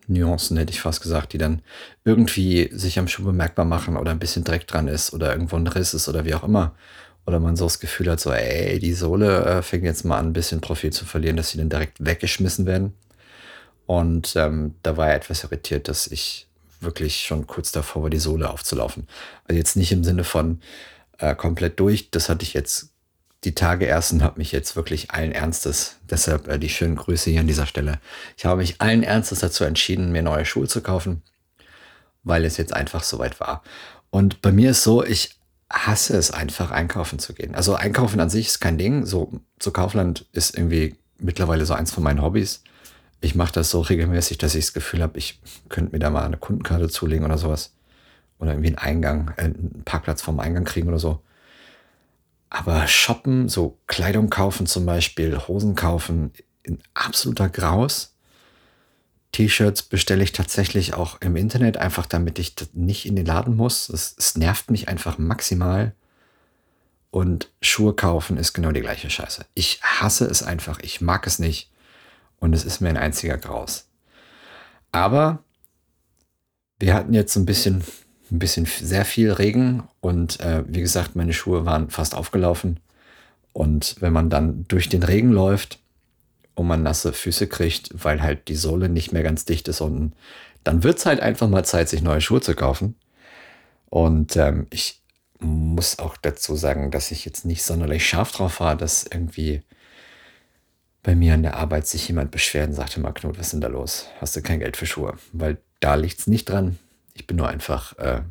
Nuancen, 0.07 0.57
hätte 0.57 0.73
ich 0.73 0.81
fast 0.81 1.01
gesagt, 1.01 1.31
die 1.31 1.38
dann 1.38 1.62
irgendwie 2.03 2.69
sich 2.73 3.00
am 3.00 3.07
Schuh 3.07 3.23
bemerkbar 3.23 3.63
machen 3.63 3.95
oder 3.95 4.12
ein 4.12 4.19
bisschen 4.19 4.43
Dreck 4.43 4.67
dran 4.67 4.89
ist 4.89 5.13
oder 5.13 5.31
irgendwo 5.31 5.55
ein 5.55 5.67
Riss 5.67 5.93
ist 5.93 6.09
oder 6.09 6.25
wie 6.25 6.33
auch 6.33 6.43
immer. 6.43 6.75
Oder 7.25 7.39
man 7.39 7.55
so 7.55 7.63
das 7.63 7.79
Gefühl 7.79 8.12
hat, 8.12 8.19
so, 8.19 8.33
ey, 8.33 8.79
die 8.79 8.93
Sohle 8.93 9.45
äh, 9.45 9.62
fängt 9.62 9.85
jetzt 9.85 10.03
mal 10.03 10.17
an, 10.17 10.27
ein 10.27 10.33
bisschen 10.33 10.59
Profil 10.59 10.91
zu 10.91 11.05
verlieren, 11.05 11.38
dass 11.38 11.51
sie 11.51 11.57
dann 11.57 11.69
direkt 11.69 12.03
weggeschmissen 12.05 12.65
werden. 12.65 12.93
Und 13.85 14.35
ähm, 14.35 14.75
da 14.83 14.97
war 14.97 15.07
er 15.07 15.15
etwas 15.15 15.45
irritiert, 15.45 15.88
dass 15.88 16.07
ich 16.07 16.47
wirklich 16.81 17.21
schon 17.21 17.47
kurz 17.47 17.71
davor 17.71 18.03
war, 18.03 18.09
die 18.09 18.19
Sohle 18.19 18.50
aufzulaufen. 18.50 19.07
Also 19.45 19.57
jetzt 19.57 19.77
nicht 19.77 19.93
im 19.93 20.03
Sinne 20.03 20.25
von 20.25 20.59
äh, 21.17 21.33
komplett 21.33 21.79
durch, 21.79 22.12
das 22.12 22.27
hatte 22.27 22.43
ich 22.43 22.53
jetzt 22.53 22.92
die 23.43 23.55
Tage 23.55 23.85
erst 23.85 24.13
und 24.13 24.23
habe 24.23 24.39
mich 24.39 24.51
jetzt 24.51 24.75
wirklich 24.75 25.12
allen 25.12 25.31
Ernstes, 25.31 25.97
deshalb 26.09 26.47
äh, 26.47 26.57
die 26.57 26.69
schönen 26.69 26.95
Grüße 26.95 27.29
hier 27.29 27.41
an 27.41 27.47
dieser 27.47 27.65
Stelle. 27.65 28.00
Ich 28.38 28.45
habe 28.45 28.62
mich 28.62 28.81
allen 28.81 29.03
Ernstes 29.03 29.39
dazu 29.39 29.63
entschieden, 29.63 30.12
mir 30.12 30.21
neue 30.21 30.45
Schuhe 30.45 30.67
zu 30.67 30.81
kaufen, 30.81 31.21
weil 32.23 32.45
es 32.45 32.57
jetzt 32.57 32.73
einfach 32.73 33.03
soweit 33.03 33.39
war. 33.39 33.63
Und 34.09 34.41
bei 34.41 34.51
mir 34.51 34.71
ist 34.71 34.83
so, 34.83 35.03
ich 35.03 35.38
hasse 35.73 36.15
es 36.15 36.31
einfach, 36.31 36.71
einkaufen 36.71 37.19
zu 37.19 37.33
gehen. 37.33 37.55
Also 37.55 37.75
einkaufen 37.75 38.19
an 38.19 38.29
sich 38.29 38.47
ist 38.47 38.59
kein 38.59 38.77
Ding. 38.77 39.05
So 39.05 39.31
zu 39.59 39.71
Kaufland 39.71 40.27
ist 40.31 40.55
irgendwie 40.55 40.95
mittlerweile 41.17 41.65
so 41.65 41.73
eins 41.73 41.91
von 41.91 42.03
meinen 42.03 42.21
Hobbys. 42.21 42.63
Ich 43.21 43.35
mache 43.35 43.53
das 43.53 43.71
so 43.71 43.81
regelmäßig, 43.81 44.38
dass 44.38 44.53
ich 44.55 44.65
das 44.65 44.73
Gefühl 44.73 45.01
habe, 45.01 45.17
ich 45.17 45.39
könnte 45.69 45.93
mir 45.93 46.00
da 46.00 46.09
mal 46.09 46.25
eine 46.25 46.38
Kundenkarte 46.38 46.89
zulegen 46.89 47.25
oder 47.25 47.38
sowas. 47.38 47.73
Oder 48.38 48.51
irgendwie 48.51 48.69
einen 48.69 48.77
Eingang, 48.77 49.33
äh, 49.38 49.43
einen 49.43 49.81
Parkplatz 49.85 50.21
vom 50.21 50.39
Eingang 50.39 50.65
kriegen 50.65 50.89
oder 50.89 51.00
so. 51.00 51.21
Aber 52.53 52.88
shoppen, 52.88 53.50
so 53.50 53.79
Kleidung 53.88 54.29
kaufen 54.29 54.67
zum 54.67 54.86
Beispiel, 54.86 55.39
Hosen 55.48 55.74
kaufen, 55.74 56.31
in 56.62 56.77
absoluter 56.93 57.50
Graus. 57.50 58.15
T-Shirts 59.31 59.81
bestelle 59.81 60.24
ich 60.24 60.33
tatsächlich 60.33 60.93
auch 60.93 61.19
im 61.19 61.36
Internet, 61.36 61.77
einfach 61.77 62.05
damit 62.05 62.38
ich 62.38 62.53
nicht 62.74 63.07
in 63.07 63.15
den 63.15 63.25
Laden 63.25 63.55
muss. 63.55 63.89
Es, 63.89 64.13
es 64.19 64.38
nervt 64.38 64.69
mich 64.69 64.88
einfach 64.88 65.17
maximal. 65.17 65.95
Und 67.10 67.50
Schuhe 67.60 67.95
kaufen 67.95 68.38
ist 68.38 68.53
genau 68.53 68.72
die 68.72 68.81
gleiche 68.81 69.10
Scheiße. 69.10 69.48
Ich 69.55 69.81
hasse 69.81 70.25
es 70.25 70.43
einfach. 70.43 70.77
Ich 70.83 71.01
mag 71.01 71.25
es 71.25 71.39
nicht. 71.39 71.72
Und 72.39 72.53
es 72.53 72.65
ist 72.65 72.81
mir 72.81 72.89
ein 72.89 72.98
einziger 72.98 73.39
Graus. 73.39 73.88
Aber 74.91 75.43
wir 76.77 76.93
hatten 76.93 77.15
jetzt 77.15 77.36
ein 77.36 77.48
bisschen 77.48 77.83
ein 78.33 78.39
bisschen 78.39 78.65
sehr 78.65 79.05
viel 79.05 79.31
Regen 79.31 79.83
und 80.01 80.39
äh, 80.39 80.63
wie 80.67 80.81
gesagt, 80.81 81.15
meine 81.15 81.33
Schuhe 81.33 81.65
waren 81.65 81.89
fast 81.89 82.15
aufgelaufen. 82.15 82.79
Und 83.53 83.95
wenn 83.99 84.11
man 84.11 84.31
dann 84.31 84.65
durch 84.67 84.89
den 84.89 85.03
Regen 85.03 85.31
läuft 85.31 85.79
und 86.55 86.67
man 86.67 86.81
nasse 86.81 87.13
Füße 87.13 87.47
kriegt, 87.47 87.91
weil 87.93 88.23
halt 88.23 88.47
die 88.47 88.55
Sohle 88.55 88.89
nicht 88.89 89.13
mehr 89.13 89.21
ganz 89.21 89.45
dicht 89.45 89.67
ist 89.67 89.81
unten, 89.81 90.13
dann 90.63 90.83
wird 90.83 90.97
es 90.97 91.05
halt 91.05 91.19
einfach 91.19 91.47
mal 91.47 91.63
Zeit, 91.63 91.89
sich 91.89 92.01
neue 92.01 92.21
Schuhe 92.21 92.41
zu 92.41 92.55
kaufen. 92.55 92.95
Und 93.89 94.35
ähm, 94.35 94.65
ich 94.71 95.01
muss 95.39 95.99
auch 95.99 96.17
dazu 96.17 96.55
sagen, 96.55 96.89
dass 96.89 97.11
ich 97.11 97.25
jetzt 97.25 97.45
nicht 97.45 97.63
sonderlich 97.63 98.07
scharf 98.07 98.31
drauf 98.31 98.59
war, 98.59 98.75
dass 98.75 99.03
irgendwie 99.03 99.61
bei 101.03 101.15
mir 101.15 101.35
an 101.35 101.43
der 101.43 101.57
Arbeit 101.57 101.85
sich 101.85 102.07
jemand 102.07 102.31
beschwert 102.31 102.69
und 102.69 102.75
sagte, 102.75 102.99
mal 102.99 103.11
Knut, 103.11 103.37
was 103.37 103.47
ist 103.47 103.53
denn 103.53 103.61
da 103.61 103.67
los? 103.67 104.07
Hast 104.19 104.35
du 104.35 104.41
kein 104.41 104.59
Geld 104.59 104.77
für 104.77 104.85
Schuhe? 104.87 105.17
Weil 105.33 105.57
da 105.81 105.95
liegt 105.95 106.19
es 106.19 106.27
nicht 106.27 106.45
dran. 106.45 106.79
Ich 107.13 107.27
bin 107.27 107.38
nur 107.38 107.48
einfach, 107.48 107.98
äh, 107.98 108.22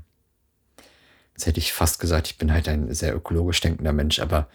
jetzt 1.32 1.46
hätte 1.46 1.60
ich 1.60 1.72
fast 1.72 1.98
gesagt, 1.98 2.28
ich 2.28 2.38
bin 2.38 2.52
halt 2.52 2.68
ein 2.68 2.92
sehr 2.92 3.14
ökologisch 3.14 3.60
denkender 3.60 3.92
Mensch, 3.92 4.18
aber 4.18 4.48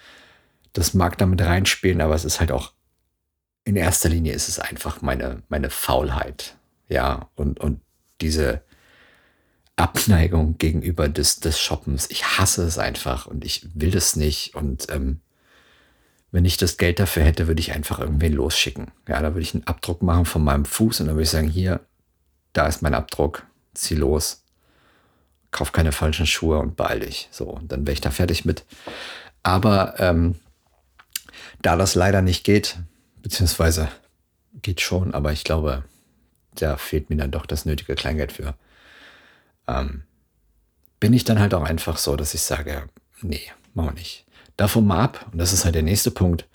das 0.73 0.93
mag 0.93 1.17
damit 1.17 1.41
reinspielen, 1.41 2.01
aber 2.01 2.15
es 2.15 2.25
ist 2.25 2.39
halt 2.39 2.51
auch, 2.51 2.73
in 3.63 3.75
erster 3.75 4.09
Linie 4.09 4.33
ist 4.33 4.47
es 4.47 4.59
einfach 4.59 5.01
meine, 5.01 5.43
meine 5.49 5.69
Faulheit. 5.69 6.55
Ja, 6.87 7.29
und, 7.35 7.59
und 7.59 7.81
diese 8.21 8.61
Abneigung 9.77 10.57
gegenüber 10.57 11.07
des, 11.07 11.39
des 11.39 11.59
Shoppens. 11.59 12.09
Ich 12.09 12.25
hasse 12.37 12.63
es 12.63 12.77
einfach 12.77 13.27
und 13.27 13.45
ich 13.45 13.67
will 13.75 13.91
das 13.91 14.15
nicht. 14.15 14.55
Und 14.55 14.89
ähm, 14.89 15.21
wenn 16.31 16.45
ich 16.45 16.57
das 16.57 16.77
Geld 16.77 16.99
dafür 16.99 17.23
hätte, 17.23 17.47
würde 17.47 17.59
ich 17.59 17.73
einfach 17.73 17.99
irgendwen 17.99 18.33
losschicken. 18.33 18.91
Ja, 19.07 19.21
da 19.21 19.33
würde 19.33 19.41
ich 19.41 19.53
einen 19.53 19.67
Abdruck 19.67 20.01
machen 20.01 20.25
von 20.25 20.43
meinem 20.43 20.65
Fuß 20.65 21.01
und 21.01 21.07
dann 21.07 21.15
würde 21.15 21.23
ich 21.23 21.29
sagen, 21.29 21.47
hier, 21.47 21.81
da 22.53 22.67
ist 22.67 22.81
mein 22.81 22.95
Abdruck 22.95 23.45
zieh 23.77 23.95
los, 23.95 24.43
kauf 25.51 25.71
keine 25.71 25.91
falschen 25.91 26.27
Schuhe 26.27 26.59
und 26.59 26.75
beeil 26.75 26.99
dich. 26.99 27.29
So, 27.31 27.59
dann 27.63 27.85
wäre 27.85 27.93
ich 27.93 28.01
da 28.01 28.11
fertig 28.11 28.45
mit. 28.45 28.65
Aber 29.43 29.95
ähm, 29.99 30.35
da 31.61 31.75
das 31.75 31.95
leider 31.95 32.21
nicht 32.21 32.43
geht, 32.43 32.77
beziehungsweise 33.21 33.89
geht 34.61 34.81
schon, 34.81 35.13
aber 35.13 35.31
ich 35.31 35.43
glaube, 35.43 35.83
da 36.55 36.77
fehlt 36.77 37.09
mir 37.09 37.17
dann 37.17 37.31
doch 37.31 37.45
das 37.45 37.65
nötige 37.65 37.95
Kleingeld 37.95 38.31
für. 38.31 38.55
Ähm, 39.67 40.03
bin 40.99 41.13
ich 41.13 41.23
dann 41.23 41.39
halt 41.39 41.53
auch 41.53 41.63
einfach 41.63 41.97
so, 41.97 42.15
dass 42.15 42.33
ich 42.33 42.41
sage, 42.41 42.89
nee, 43.21 43.51
machen 43.73 43.89
wir 43.89 43.93
nicht. 43.93 44.25
Davon 44.57 44.87
mal 44.87 45.03
ab, 45.03 45.27
und 45.31 45.37
das 45.37 45.53
ist 45.53 45.65
halt 45.65 45.75
der 45.75 45.83
nächste 45.83 46.09
Punkt. 46.09 46.47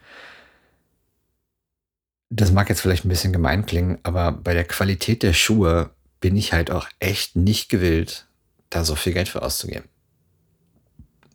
Das 2.30 2.50
mag 2.50 2.68
jetzt 2.68 2.80
vielleicht 2.80 3.04
ein 3.04 3.10
bisschen 3.10 3.32
gemein 3.32 3.66
klingen, 3.66 3.98
aber 4.02 4.32
bei 4.32 4.54
der 4.54 4.64
Qualität 4.64 5.22
der 5.22 5.32
Schuhe 5.32 5.90
bin 6.22 6.36
ich 6.36 6.54
halt 6.54 6.70
auch 6.70 6.88
echt 7.00 7.36
nicht 7.36 7.68
gewillt, 7.68 8.26
da 8.70 8.84
so 8.84 8.94
viel 8.94 9.12
Geld 9.12 9.28
für 9.28 9.42
auszugeben. 9.42 9.84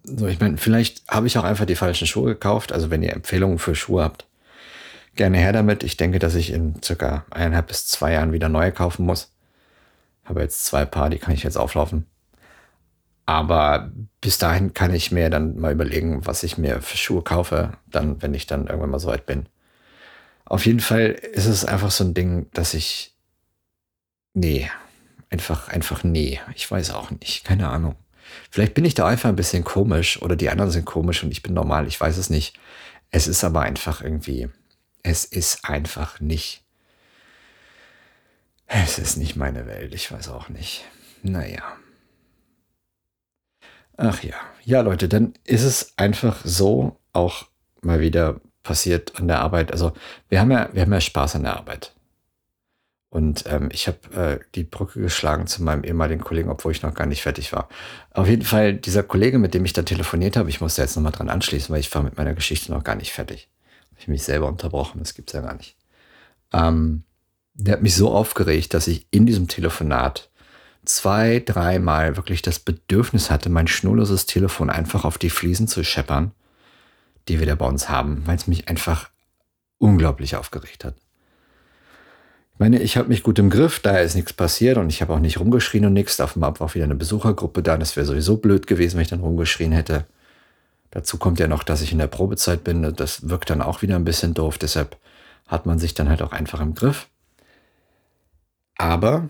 So, 0.04 0.26
ich 0.26 0.40
meine, 0.40 0.58
vielleicht 0.58 1.08
habe 1.10 1.28
ich 1.28 1.38
auch 1.38 1.44
einfach 1.44 1.66
die 1.66 1.76
falschen 1.76 2.08
Schuhe 2.08 2.30
gekauft. 2.30 2.72
Also 2.72 2.90
wenn 2.90 3.04
ihr 3.04 3.14
Empfehlungen 3.14 3.60
für 3.60 3.76
Schuhe 3.76 4.02
habt, 4.02 4.26
gerne 5.16 5.38
her 5.38 5.52
damit. 5.52 5.84
Ich 5.84 5.98
denke, 5.98 6.20
dass 6.20 6.34
ich 6.34 6.52
in 6.52 6.82
circa 6.82 7.26
eineinhalb 7.30 7.68
bis 7.68 7.86
zwei 7.88 8.14
Jahren 8.14 8.32
wieder 8.32 8.48
neue 8.48 8.72
kaufen 8.72 9.06
muss. 9.06 9.34
Habe 10.24 10.42
jetzt 10.42 10.66
zwei 10.66 10.86
Paar, 10.86 11.10
die 11.10 11.20
kann 11.20 11.34
ich 11.34 11.44
jetzt 11.44 11.58
auflaufen. 11.58 12.06
Aber 13.26 13.92
bis 14.22 14.38
dahin 14.38 14.74
kann 14.74 14.94
ich 14.94 15.12
mir 15.12 15.30
dann 15.30 15.60
mal 15.60 15.74
überlegen, 15.74 16.26
was 16.26 16.44
ich 16.44 16.58
mir 16.58 16.82
für 16.82 16.96
Schuhe 16.96 17.24
kaufe, 17.24 17.74
dann, 17.88 18.22
wenn 18.22 18.34
ich 18.34 18.48
dann 18.48 18.68
irgendwann 18.68 18.92
mal 18.92 19.00
so 19.00 19.10
weit 19.10 19.26
bin. 19.26 19.48
Auf 20.46 20.66
jeden 20.66 20.80
Fall 20.80 21.08
ist 21.08 21.46
es 21.46 21.66
einfach 21.66 21.92
so 21.92 22.06
ein 22.06 22.14
Ding, 22.14 22.48
dass 22.54 22.74
ich 22.74 23.17
Nee, 24.40 24.70
einfach, 25.32 25.68
einfach 25.68 26.04
nee. 26.04 26.40
Ich 26.54 26.70
weiß 26.70 26.92
auch 26.92 27.10
nicht. 27.10 27.44
Keine 27.44 27.70
Ahnung. 27.70 27.96
Vielleicht 28.52 28.76
bin 28.76 28.86
ich 28.86 28.94
da 28.94 29.08
einfach 29.08 29.30
ein 29.30 29.36
bisschen 29.36 29.64
komisch 29.64 30.22
oder 30.22 30.36
die 30.36 30.52
anderen 30.52 30.70
sind 30.70 30.86
komisch 30.86 31.24
und 31.24 31.32
ich 31.32 31.42
bin 31.42 31.56
normal. 31.56 31.88
Ich 31.88 32.00
weiß 32.00 32.18
es 32.18 32.30
nicht. 32.30 32.56
Es 33.10 33.28
ist 33.28 33.44
aber 33.44 33.62
einfach 33.62 34.04
irgendwie, 34.04 34.48
es 35.02 35.26
ist 35.26 35.66
einfach 35.66 36.20
nicht. 36.20 36.64
Es 38.68 39.00
ist 39.00 39.18
nicht 39.18 39.38
meine 39.38 39.66
Welt. 39.66 39.96
Ich 39.96 40.12
weiß 40.12 40.30
auch 40.30 40.50
nicht. 40.50 40.86
Naja. 41.24 41.64
Ach 43.98 44.22
ja. 44.22 44.36
Ja, 44.64 44.82
Leute, 44.82 45.10
dann 45.10 45.34
ist 45.46 45.64
es 45.64 45.94
einfach 45.98 46.42
so 46.44 47.00
auch 47.12 47.48
mal 47.82 48.02
wieder 48.02 48.40
passiert 48.62 49.16
an 49.16 49.30
der 49.30 49.40
Arbeit. 49.40 49.72
Also 49.72 49.94
wir 50.30 50.40
haben 50.40 50.52
ja, 50.52 50.70
wir 50.74 50.84
haben 50.84 50.94
ja 50.94 51.02
Spaß 51.02 51.38
an 51.38 51.44
der 51.44 51.58
Arbeit. 51.58 51.97
Und 53.10 53.46
ähm, 53.48 53.70
ich 53.72 53.88
habe 53.88 54.16
äh, 54.16 54.40
die 54.56 54.64
Brücke 54.64 55.00
geschlagen 55.00 55.48
zu 55.48 55.64
meinem 55.64 55.84
ehemaligen 55.84 56.24
Kollegen, 56.24 56.50
obwohl 56.50 56.74
ich 56.74 56.82
noch 56.82 56.94
gar 56.94 57.06
nicht 57.06 57.22
fertig 57.22 57.54
war. 57.54 57.70
Auf 58.12 58.28
jeden 58.28 58.44
Fall, 58.44 58.74
dieser 58.74 59.04
Kollege, 59.04 59.40
mit 59.40 59.54
dem 59.54 59.64
ich 59.64 59.74
da 59.74 59.84
telefoniert 59.84 60.36
habe, 60.36 60.50
ich 60.50 60.60
musste 60.60 60.82
jetzt 60.82 60.96
nochmal 60.96 61.14
dran 61.14 61.30
anschließen, 61.30 61.74
weil 61.74 61.80
ich 61.80 61.94
war 61.96 62.04
mit 62.04 62.18
meiner 62.18 62.34
Geschichte 62.34 62.72
noch 62.72 62.84
gar 62.84 62.96
nicht 62.96 63.14
fertig. 63.14 63.50
Habe 63.92 64.02
ich 64.02 64.08
mich 64.10 64.24
selber 64.24 64.48
unterbrochen, 64.48 65.00
das 65.00 65.14
gibt's 65.14 65.34
ja 65.34 65.42
gar 65.42 65.56
nicht. 65.56 65.78
Ähm, 66.52 67.04
der 67.54 67.74
hat 67.74 67.82
mich 67.82 67.96
so 67.96 68.12
aufgeregt, 68.12 68.74
dass 68.74 68.88
ich 68.88 69.08
in 69.10 69.26
diesem 69.26 69.48
Telefonat 69.48 70.30
zwei, 70.86 71.42
dreimal 71.46 72.18
wirklich 72.18 72.42
das 72.42 72.60
Bedürfnis 72.60 73.32
hatte, 73.32 73.50
mein 73.50 73.68
schnurloses 73.68 74.26
Telefon 74.26 74.70
einfach 74.70 75.06
auf 75.06 75.18
die 75.18 75.30
Fliesen 75.30 75.68
zu 75.68 75.84
scheppern, 75.84 76.32
die 77.28 77.40
wir 77.40 77.48
da 77.48 77.56
bei 77.56 77.66
uns 77.66 77.90
haben, 77.90 78.24
weil 78.26 78.36
es 78.36 78.48
mich 78.48 78.68
einfach 78.70 79.10
unglaublich 79.80 80.36
aufgeregt 80.36 80.86
hat. 80.86 80.96
Ich 82.58 82.60
meine, 82.60 82.82
ich 82.82 82.98
habe 82.98 83.10
mich 83.10 83.22
gut 83.22 83.38
im 83.38 83.52
Griff, 83.52 83.80
da 83.82 84.00
ist 84.00 84.16
nichts 84.16 84.34
passiert 84.34 84.78
und 84.78 84.90
ich 84.90 85.04
habe 85.04 85.14
auch 85.14 85.20
nicht 85.20 85.40
rumgeschrien 85.40 85.86
und 85.86 85.94
nichts. 85.94 86.20
Auf 86.20 86.34
dem 86.34 86.42
war 86.42 86.60
auch 86.60 86.74
wieder 86.74 86.86
eine 86.86 86.96
Besuchergruppe 86.96 87.62
da. 87.62 87.78
Das 87.78 87.96
wäre 87.96 88.08
sowieso 88.08 88.38
blöd 88.38 88.66
gewesen, 88.66 88.96
wenn 88.96 89.04
ich 89.04 89.10
dann 89.10 89.20
rumgeschrien 89.20 89.72
hätte. 89.72 90.06
Dazu 90.90 91.20
kommt 91.20 91.40
ja 91.40 91.48
noch, 91.48 91.62
dass 91.62 91.84
ich 91.84 91.92
in 91.92 92.00
der 92.00 92.08
Probezeit 92.08 92.64
bin. 92.64 92.96
Das 92.96 93.30
wirkt 93.30 93.52
dann 93.52 93.62
auch 93.62 93.84
wieder 93.84 93.96
ein 93.96 94.06
bisschen 94.06 94.34
doof. 94.34 94.58
Deshalb 94.58 94.98
hat 95.46 95.68
man 95.68 95.78
sich 95.78 95.94
dann 95.94 96.10
halt 96.10 96.24
auch 96.24 96.32
einfach 96.32 96.60
im 96.60 96.74
Griff. 96.74 97.08
Aber 98.80 99.30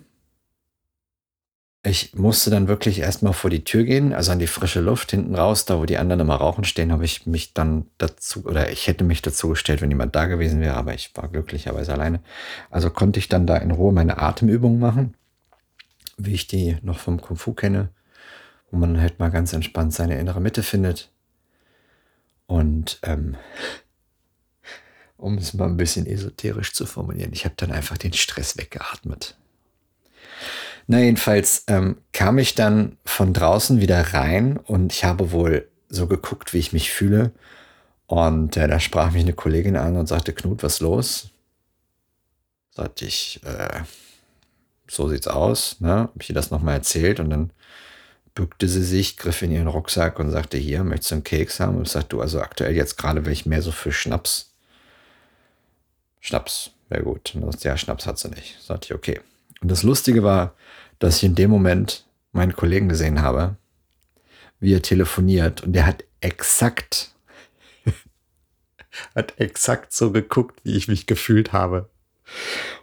ich 1.87 2.15
musste 2.15 2.49
dann 2.49 2.67
wirklich 2.67 2.99
erstmal 2.99 3.33
vor 3.33 3.49
die 3.49 3.63
Tür 3.63 3.83
gehen, 3.83 4.13
also 4.13 4.31
an 4.31 4.39
die 4.39 4.47
frische 4.47 4.81
Luft 4.81 5.11
hinten 5.11 5.35
raus, 5.35 5.65
da 5.65 5.79
wo 5.79 5.85
die 5.85 5.97
anderen 5.97 6.21
immer 6.21 6.35
rauchen 6.35 6.63
stehen, 6.63 6.91
habe 6.91 7.05
ich 7.05 7.25
mich 7.25 7.53
dann 7.53 7.87
dazu, 7.97 8.45
oder 8.45 8.71
ich 8.71 8.87
hätte 8.87 9.03
mich 9.03 9.21
dazu 9.21 9.49
gestellt, 9.49 9.81
wenn 9.81 9.91
jemand 9.91 10.15
da 10.15 10.25
gewesen 10.25 10.59
wäre, 10.59 10.75
aber 10.75 10.93
ich 10.93 11.11
war 11.15 11.27
glücklicherweise 11.27 11.93
alleine. 11.93 12.21
Also 12.69 12.89
konnte 12.89 13.19
ich 13.19 13.29
dann 13.29 13.47
da 13.47 13.57
in 13.57 13.71
Ruhe 13.71 13.93
meine 13.93 14.17
Atemübungen 14.17 14.79
machen, 14.79 15.13
wie 16.17 16.33
ich 16.33 16.47
die 16.47 16.77
noch 16.81 16.99
vom 16.99 17.21
Kung 17.21 17.37
Fu 17.37 17.53
kenne, 17.53 17.89
wo 18.71 18.77
man 18.77 18.99
halt 18.99 19.19
mal 19.19 19.29
ganz 19.29 19.53
entspannt 19.53 19.93
seine 19.93 20.19
innere 20.19 20.41
Mitte 20.41 20.63
findet. 20.63 21.11
Und 22.47 22.99
ähm, 23.03 23.35
um 25.17 25.37
es 25.37 25.53
mal 25.53 25.65
ein 25.65 25.77
bisschen 25.77 26.05
esoterisch 26.05 26.73
zu 26.73 26.85
formulieren, 26.85 27.33
ich 27.33 27.45
habe 27.45 27.55
dann 27.57 27.71
einfach 27.71 27.97
den 27.97 28.13
Stress 28.13 28.57
weggeatmet. 28.57 29.37
Na, 30.87 30.99
jedenfalls 30.99 31.65
ähm, 31.67 31.97
kam 32.13 32.37
ich 32.37 32.55
dann 32.55 32.97
von 33.03 33.33
draußen 33.33 33.81
wieder 33.81 34.13
rein 34.13 34.57
und 34.57 34.93
ich 34.93 35.03
habe 35.03 35.31
wohl 35.31 35.67
so 35.89 36.07
geguckt, 36.07 36.53
wie 36.53 36.59
ich 36.59 36.73
mich 36.73 36.91
fühle. 36.91 37.31
Und 38.07 38.55
äh, 38.55 38.67
da 38.69 38.79
sprach 38.79 39.11
mich 39.11 39.23
eine 39.23 39.33
Kollegin 39.33 39.75
an 39.75 39.97
und 39.97 40.07
sagte, 40.07 40.33
Knut, 40.33 40.63
was 40.63 40.79
los? 40.79 41.29
Sagte 42.71 43.05
ich, 43.05 43.41
äh, 43.43 43.81
so 44.89 45.09
sieht's 45.09 45.27
aus. 45.27 45.81
Ne? 45.81 46.09
Hab 46.13 46.21
ich 46.21 46.29
ihr 46.29 46.35
das 46.35 46.51
nochmal 46.51 46.75
erzählt 46.75 47.19
und 47.19 47.29
dann 47.29 47.51
bückte 48.33 48.69
sie 48.69 48.83
sich, 48.83 49.17
griff 49.17 49.41
in 49.41 49.51
ihren 49.51 49.67
Rucksack 49.67 50.19
und 50.19 50.31
sagte, 50.31 50.57
hier, 50.57 50.83
möchtest 50.85 51.11
du 51.11 51.15
einen 51.15 51.23
Keks 51.25 51.59
haben? 51.59 51.75
Und 51.75 51.87
ich 51.87 51.91
sagte, 51.91 52.09
du, 52.09 52.21
also 52.21 52.39
aktuell 52.39 52.75
jetzt 52.75 52.97
gerade 52.97 53.25
wäre 53.25 53.33
ich 53.33 53.45
mehr 53.45 53.61
so 53.61 53.71
für 53.71 53.91
Schnaps. 53.91 54.53
Schnaps 56.21 56.71
wäre 56.87 57.03
gut. 57.03 57.35
Und 57.35 57.61
ja, 57.63 57.75
Schnaps 57.75 58.05
hat 58.05 58.19
sie 58.19 58.29
nicht. 58.29 58.61
Sagte 58.61 58.85
ich, 58.85 58.93
okay. 58.93 59.19
Und 59.61 59.71
das 59.71 59.83
Lustige 59.83 60.23
war, 60.23 60.55
dass 60.99 61.17
ich 61.17 61.23
in 61.23 61.35
dem 61.35 61.49
Moment 61.49 62.07
meinen 62.31 62.55
Kollegen 62.55 62.89
gesehen 62.89 63.21
habe, 63.21 63.57
wie 64.59 64.73
er 64.73 64.81
telefoniert 64.81 65.61
und 65.61 65.73
der 65.73 65.85
hat 65.85 66.03
exakt, 66.21 67.13
hat 69.15 69.39
exakt 69.39 69.93
so 69.93 70.11
geguckt, 70.11 70.59
wie 70.63 70.75
ich 70.75 70.87
mich 70.87 71.05
gefühlt 71.05 71.53
habe. 71.53 71.89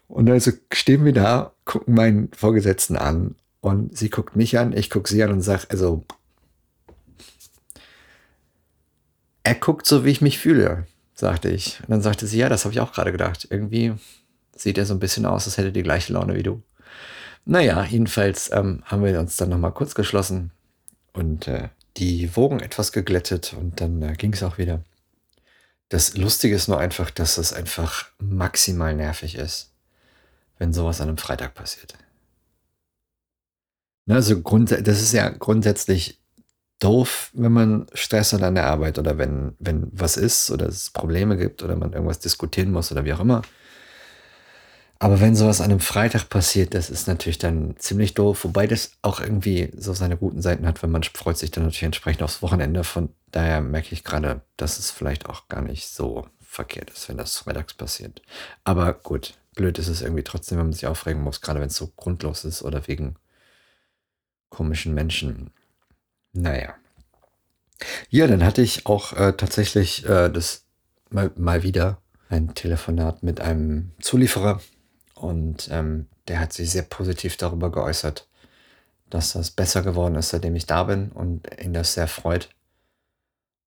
Und 0.07 0.31
also 0.31 0.52
stehen 0.73 1.04
wir 1.04 1.12
da, 1.12 1.52
gucken 1.64 1.95
meinen 1.95 2.31
Vorgesetzten 2.33 2.97
an 2.97 3.37
und 3.61 3.97
sie 3.97 4.11
guckt 4.11 4.37
mich 4.37 4.59
an, 4.59 4.76
ich 4.76 4.90
gucke 4.90 5.09
sie 5.09 5.23
an 5.23 5.33
und 5.33 5.40
sage, 5.40 5.66
also, 5.71 6.04
er 9.43 9.54
guckt 9.54 9.87
so, 9.87 10.04
wie 10.04 10.11
ich 10.11 10.21
mich 10.21 10.38
fühle, 10.38 10.87
sagte 11.14 11.49
ich. 11.50 11.81
Und 11.81 11.90
dann 11.90 12.02
sagte 12.02 12.26
sie, 12.26 12.38
ja, 12.38 12.49
das 12.49 12.64
habe 12.64 12.73
ich 12.73 12.81
auch 12.81 12.93
gerade 12.93 13.12
gedacht. 13.12 13.47
Irgendwie 13.50 13.95
sieht 14.56 14.78
er 14.78 14.87
so 14.87 14.94
ein 14.94 15.00
bisschen 15.00 15.26
aus, 15.26 15.46
als 15.46 15.56
hätte 15.56 15.73
die 15.73 15.82
gleiche 15.82 16.12
Laune 16.12 16.34
wie 16.34 16.42
du. 16.42 16.62
Naja, 17.44 17.84
jedenfalls 17.84 18.50
ähm, 18.52 18.82
haben 18.84 19.04
wir 19.04 19.18
uns 19.20 19.37
dann 19.37 19.50
nochmal 19.50 19.73
kurz 19.73 19.94
geschlossen 19.94 20.50
und 21.12 21.46
äh, 21.46 21.68
die 21.96 22.34
Wogen 22.37 22.61
etwas 22.61 22.92
geglättet 22.92 23.54
und 23.58 23.80
dann 23.80 24.02
äh, 24.02 24.14
ging 24.14 24.32
es 24.32 24.42
auch 24.42 24.58
wieder. 24.58 24.82
Das 25.90 26.16
Lustige 26.16 26.56
ist 26.56 26.68
nur 26.68 26.78
einfach, 26.78 27.11
dass 27.11 27.38
es 27.38 27.52
einfach 27.52 28.06
maximal 28.18 28.94
nervig 28.94 29.37
ist, 29.37 29.73
wenn 30.58 30.73
sowas 30.73 31.00
an 31.00 31.08
einem 31.08 31.18
Freitag 31.18 31.54
passiert. 31.54 31.94
Also 34.08 34.40
das 34.40 35.02
ist 35.02 35.12
ja 35.12 35.28
grundsätzlich 35.30 36.20
doof, 36.78 37.30
wenn 37.32 37.52
man 37.52 37.87
Stress 37.94 38.32
hat 38.32 38.42
an 38.42 38.54
der 38.54 38.66
Arbeit 38.66 38.99
oder 38.99 39.16
wenn, 39.18 39.54
wenn 39.58 39.88
was 39.92 40.16
ist 40.16 40.50
oder 40.50 40.66
es 40.66 40.90
Probleme 40.90 41.37
gibt 41.37 41.62
oder 41.62 41.76
man 41.76 41.92
irgendwas 41.92 42.18
diskutieren 42.18 42.70
muss 42.70 42.92
oder 42.92 43.04
wie 43.04 43.12
auch 43.12 43.20
immer. 43.20 43.42
Aber 45.04 45.20
wenn 45.20 45.37
sowas 45.37 45.61
an 45.61 45.70
einem 45.70 45.80
Freitag 45.80 46.30
passiert, 46.30 46.73
das 46.73 46.88
ist 46.88 47.08
natürlich 47.08 47.37
dann 47.37 47.75
ziemlich 47.76 48.14
doof, 48.14 48.42
wobei 48.44 48.66
das 48.66 48.92
auch 49.02 49.20
irgendwie 49.20 49.70
so 49.76 49.92
seine 49.92 50.16
guten 50.16 50.40
Seiten 50.40 50.66
hat, 50.66 50.82
weil 50.82 50.88
man 50.88 51.02
freut 51.02 51.37
sich 51.37 51.50
dann 51.50 51.64
natürlich 51.64 51.82
entsprechend 51.82 52.23
aufs 52.23 52.40
Wochenende. 52.40 52.84
Von 52.84 53.11
daher 53.30 53.61
merke 53.61 53.92
ich 53.92 54.02
gerade, 54.02 54.40
dass 54.56 54.78
es 54.78 54.90
vielleicht 54.90 55.28
auch 55.28 55.46
gar 55.49 55.61
nicht 55.61 55.88
so 55.88 56.26
verkehrt 56.40 56.88
ist, 56.88 57.06
wenn 57.11 57.18
das 57.18 57.37
freitags 57.37 57.75
passiert. 57.75 58.23
Aber 58.64 58.94
gut, 58.94 59.34
blöd 59.54 59.78
ist 59.78 59.88
es 59.88 60.00
irgendwie 60.00 60.23
trotzdem, 60.23 60.56
wenn 60.56 60.68
man 60.68 60.73
sich 60.73 60.87
aufregen 60.87 61.23
muss, 61.23 61.42
gerade 61.42 61.61
wenn 61.61 61.68
es 61.68 61.76
so 61.76 61.92
grundlos 61.94 62.46
ist 62.46 62.62
oder 62.62 62.88
wegen 62.88 63.16
komischen 64.49 64.94
Menschen. 64.94 65.50
Naja. 66.32 66.76
Ja, 68.08 68.26
dann 68.26 68.42
hatte 68.42 68.62
ich 68.62 68.87
auch 68.87 69.12
äh, 69.12 69.34
tatsächlich 69.34 70.08
äh, 70.08 70.30
das 70.30 70.64
mal, 71.11 71.30
mal 71.37 71.62
wieder 71.62 71.99
ein 72.30 72.54
Telefonat 72.54 73.23
mit 73.23 73.42
einem 73.42 73.92
Zulieferer, 74.00 74.62
und 75.14 75.68
ähm, 75.71 76.09
der 76.28 76.40
hat 76.40 76.52
sich 76.52 76.71
sehr 76.71 76.83
positiv 76.83 77.37
darüber 77.37 77.71
geäußert, 77.71 78.28
dass 79.11 79.33
das 79.33 79.50
besser 79.50 79.83
geworden 79.83 80.16
ist, 80.16 80.30
seitdem 80.30 80.56
ich 80.56 80.66
da 80.66 80.85
bin 80.85 81.12
und 81.12 81.49
ihn 81.61 81.73
das 81.73 81.94
sehr 81.94 82.09
freut. 82.09 82.50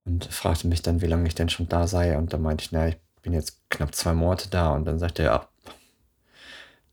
Und 0.06 0.26
fragte 0.26 0.68
mich 0.68 0.82
dann, 0.82 1.02
wie 1.02 1.08
lange 1.08 1.28
ich 1.28 1.36
denn 1.36 1.50
schon 1.50 1.68
da 1.68 1.88
sei. 1.88 2.18
Und 2.18 2.34
dann 2.34 2.42
meinte 2.42 2.64
ich, 2.64 2.72
na, 2.72 2.88
ich 2.88 2.98
bin 3.22 3.34
jetzt 3.34 3.70
knapp 3.70 3.94
zwei 3.94 4.14
Monate 4.14 4.50
da. 4.50 4.72
Und 4.74 4.86
dann 4.86 5.00
sagte 5.00 5.24
er, 5.24 5.32
ja, 5.32 5.50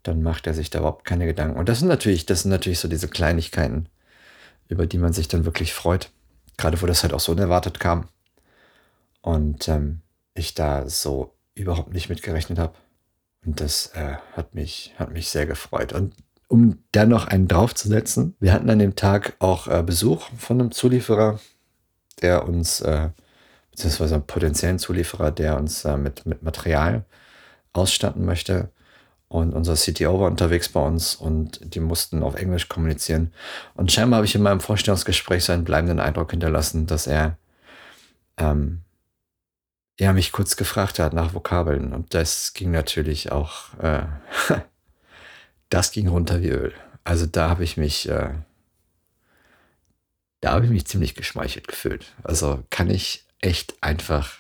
dann 0.03 0.23
macht 0.23 0.47
er 0.47 0.55
sich 0.55 0.71
da 0.71 0.81
überhaupt 0.81 1.05
keine 1.05 1.27
Gedanken. 1.27 1.59
Und 1.59 1.69
das 1.69 1.79
sind 1.79 1.89
natürlich, 1.89 2.27
das 2.27 2.43
sind 2.43 2.51
natürlich 2.51 2.81
so 2.81 2.89
diese 2.89 3.09
Kleinigkeiten, 3.09 3.89
über 4.69 4.87
die 4.87 4.99
man 4.99 5.13
sich 5.13 5.29
dann 5.29 5.45
wirklich 5.45 5.73
freut. 5.73 6.11
Gerade 6.57 6.83
wo 6.83 6.87
das 6.87 7.03
halt 7.03 7.13
auch 7.13 7.21
so 7.21 7.33
unerwartet 7.33 7.81
kam. 7.81 8.09
Und 9.23 9.69
ähm, 9.69 10.01
ich 10.35 10.55
da 10.55 10.89
so 10.89 11.35
überhaupt 11.55 11.93
nicht 11.93 12.09
mitgerechnet 12.09 12.59
habe. 12.59 12.75
Und 13.45 13.61
das 13.61 13.93
äh, 13.95 14.17
hat, 14.33 14.55
mich, 14.55 14.95
hat 14.99 15.13
mich 15.13 15.29
sehr 15.29 15.47
gefreut. 15.47 15.93
Und 15.93 16.15
um 16.49 16.79
da 16.93 17.07
noch 17.07 17.27
einen 17.27 17.49
draufzusetzen, 17.49 18.37
wir 18.41 18.53
hatten 18.53 18.71
an 18.71 18.79
dem 18.79 18.97
Tag 18.97 19.35
auch 19.39 19.67
äh, 19.67 19.83
Besuch 19.83 20.29
von 20.39 20.61
einem 20.61 20.71
Zulieferer, 20.73 21.41
der 22.23 22.47
uns, 22.47 22.81
äh, 22.81 23.11
beziehungsweise 23.71 24.15
einem 24.15 24.27
potenziellen 24.27 24.79
Zulieferer, 24.79 25.31
der 25.31 25.59
uns 25.59 25.85
äh, 25.85 25.97
mit, 25.97 26.27
mit 26.27 26.43
Material 26.43 27.05
ausstatten 27.73 28.25
möchte. 28.25 28.71
Und 29.29 29.53
unser 29.53 29.75
CTO 29.75 30.21
war 30.21 30.31
unterwegs 30.31 30.69
bei 30.69 30.81
uns 30.81 31.17
und 31.17 31.75
die 31.75 31.81
mussten 31.81 32.23
auf 32.23 32.37
Englisch 32.37 32.69
kommunizieren. 32.69 33.33
Und 33.75 33.91
scheinbar 33.91 34.19
habe 34.19 34.27
ich 34.27 34.35
in 34.35 34.43
meinem 34.43 34.61
Vorstellungsgespräch 34.61 35.45
so 35.45 35.53
einen 35.53 35.65
bleibenden 35.65 35.99
Eindruck 35.99 36.31
hinterlassen, 36.31 36.87
dass 36.87 37.09
er 37.09 37.37
ähm, 38.37 38.83
er 39.97 40.13
mich 40.13 40.33
kurz 40.33 40.57
gefragt 40.57 40.99
hat 40.99 41.13
nach 41.13 41.35
Vokabeln 41.35 41.93
und 41.93 42.15
das 42.15 42.53
ging 42.53 42.71
natürlich 42.71 43.31
auch, 43.33 43.79
äh, 43.79 44.03
das 45.69 45.93
ging 45.93 46.09
runter 46.09 46.43
wie 46.43 46.49
Öl. 46.49 46.75
Also 47.05 47.27
da 47.27 47.49
habe 47.51 47.65
ich 47.65 47.77
mich, 47.77 48.09
äh, 48.09 48.31
da 50.41 50.53
habe 50.53 50.65
ich 50.65 50.71
mich 50.71 50.87
ziemlich 50.87 51.15
geschmeichelt 51.15 51.69
gefühlt. 51.69 52.13
Also 52.23 52.65
kann 52.71 52.91
ich 52.91 53.25
echt 53.41 53.83
einfach 53.83 54.39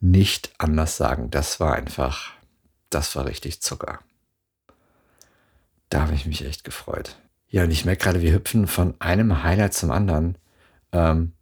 nicht 0.00 0.52
anders 0.58 0.96
sagen. 0.96 1.30
Das 1.30 1.60
war 1.60 1.74
einfach, 1.74 2.32
das 2.90 3.16
war 3.16 3.26
richtig 3.26 3.62
Zucker. 3.62 4.00
Da 5.88 6.02
habe 6.02 6.14
ich 6.14 6.26
mich 6.26 6.44
echt 6.44 6.64
gefreut. 6.64 7.16
Ja, 7.48 7.64
und 7.64 7.70
ich 7.70 7.84
merke 7.84 8.04
gerade, 8.04 8.22
wir 8.22 8.32
hüpfen 8.32 8.66
von 8.66 8.94
einem 9.00 9.42
Highlight 9.42 9.74
zum 9.74 9.90
anderen. 9.90 10.36
Ähm, 10.92 11.32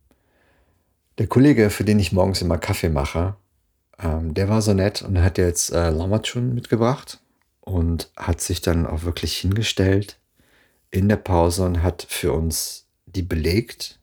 der 1.19 1.27
Kollege, 1.27 1.71
für 1.71 1.85
den 1.85 1.99
ich 1.99 2.13
morgens 2.13 2.43
immer 2.43 2.59
Kaffee 2.59 2.89
mache, 2.89 3.37
ähm, 3.99 4.35
der 4.35 4.49
war 4.49 4.63
so 4.63 4.75
nett 4.75 5.03
und 5.03 5.21
hat 5.23 5.39
jetzt 5.39 5.73
äh, 5.73 5.91
Lamachun 5.91 6.55
mitgebracht 6.55 7.21
und 7.61 8.11
hat 8.17 8.41
sich 8.41 8.61
dann 8.61 8.87
auch 8.87 9.03
wirklich 9.03 9.37
hingestellt 9.37 10.19
in 10.91 11.09
der 11.09 11.17
Pause 11.17 11.65
und 11.65 11.83
hat 11.83 12.07
für 12.09 12.33
uns 12.33 12.87
die 13.07 13.23
belegt 13.23 13.99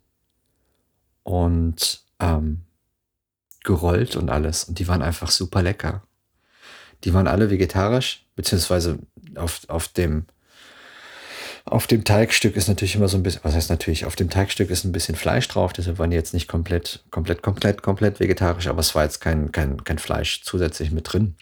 und 1.24 2.04
ähm, 2.20 2.62
gerollt 3.64 4.16
und 4.16 4.30
alles. 4.30 4.64
Und 4.64 4.80
die 4.80 4.88
waren 4.88 5.02
einfach 5.02 5.30
super 5.32 5.62
lecker. 5.62 6.04
Die 7.04 7.14
waren 7.14 7.28
alle 7.28 7.50
vegetarisch, 7.50 8.26
beziehungsweise 8.36 9.00
auf, 9.36 9.62
auf 9.68 9.88
dem 9.88 10.26
auf 11.66 11.88
dem 11.88 12.04
Teigstück 12.04 12.56
ist 12.56 12.68
natürlich 12.68 12.96
immer 12.96 13.08
so 13.08 13.18
ein 13.18 13.24
bisschen, 13.24 13.44
was 13.44 13.54
heißt 13.54 13.70
natürlich, 13.70 14.06
auf 14.06 14.16
dem 14.16 14.30
Teigstück 14.30 14.70
ist 14.70 14.84
ein 14.84 14.92
bisschen 14.92 15.16
Fleisch 15.16 15.48
drauf, 15.48 15.74
deshalb 15.74 16.00
waren 16.00 16.10
die 16.10 16.18
jetzt 16.18 16.34
nicht 16.34 16.48
komplett, 16.48 17.04
komplett, 17.12 17.42
komplett, 17.42 17.82
komplett 17.84 18.20
vegetarisch, 18.20 18.68
aber 18.68 18.80
es 18.80 18.96
war 18.96 19.04
jetzt 19.04 19.22
kein, 19.22 19.52
kein, 19.52 19.84
kein 19.84 20.00
Fleisch 20.00 20.44
zusätzlich 20.44 20.92
mit 20.92 21.12
drin. 21.12 21.36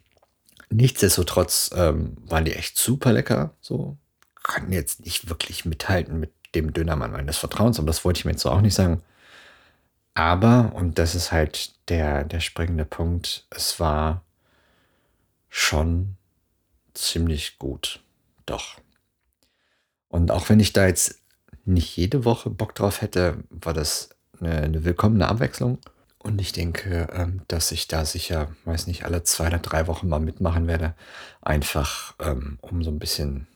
Nichtsdestotrotz 0.70 1.72
ähm, 1.76 2.18
waren 2.26 2.46
die 2.46 2.54
echt 2.54 2.78
super 2.78 3.14
lecker, 3.14 3.52
so. 3.62 3.98
Konnten 4.42 4.72
jetzt 4.72 5.06
nicht 5.06 5.30
wirklich 5.30 5.66
mithalten 5.66 6.20
mit 6.20 6.32
dem 6.56 6.74
Dönermann 6.74 7.12
meines 7.12 7.38
Vertrauens, 7.38 7.78
aber 7.78 7.88
das 7.88 8.04
wollte 8.06 8.20
ich 8.20 8.26
mir 8.26 8.32
jetzt 8.32 8.42
so 8.42 8.50
auch 8.50 8.62
nicht 8.62 8.74
sagen. 8.74 9.04
Aber, 10.14 10.72
und 10.74 10.98
das 10.98 11.14
ist 11.14 11.32
halt 11.32 11.72
der, 11.90 12.24
der 12.24 12.40
springende 12.40 12.86
Punkt, 12.86 13.46
es 13.52 13.80
war 13.80 14.24
schon 15.50 16.16
ziemlich 16.94 17.60
gut. 17.60 18.02
Doch. 18.46 18.78
Und 20.10 20.32
auch 20.32 20.50
wenn 20.50 20.60
ich 20.60 20.74
da 20.74 20.86
jetzt 20.88 21.22
nicht 21.66 21.96
jede 21.96 22.26
Woche 22.26 22.50
Bock 22.50 22.76
drauf 22.76 23.02
hätte, 23.02 23.44
war 23.50 23.74
das 23.74 24.10
eine, 24.40 24.58
eine 24.58 24.84
willkommene 24.84 25.28
Abwechslung. 25.28 25.78
Und 26.18 26.42
ich 26.42 26.52
denke, 26.52 27.08
ähm, 27.14 27.42
dass 27.48 27.72
ich 27.72 27.88
da 27.88 28.04
sicher, 28.04 28.50
weiß 28.66 28.88
nicht, 28.88 29.06
alle 29.06 29.24
zwei 29.24 29.48
oder 29.48 29.60
drei 29.60 29.88
Wochen 29.88 30.10
mal 30.10 30.20
mitmachen 30.20 30.68
werde. 30.68 30.94
Einfach, 31.42 32.14
ähm, 32.20 32.58
um 32.62 32.84
so 32.84 32.92
ein 32.92 33.00
bisschen, 33.00 33.48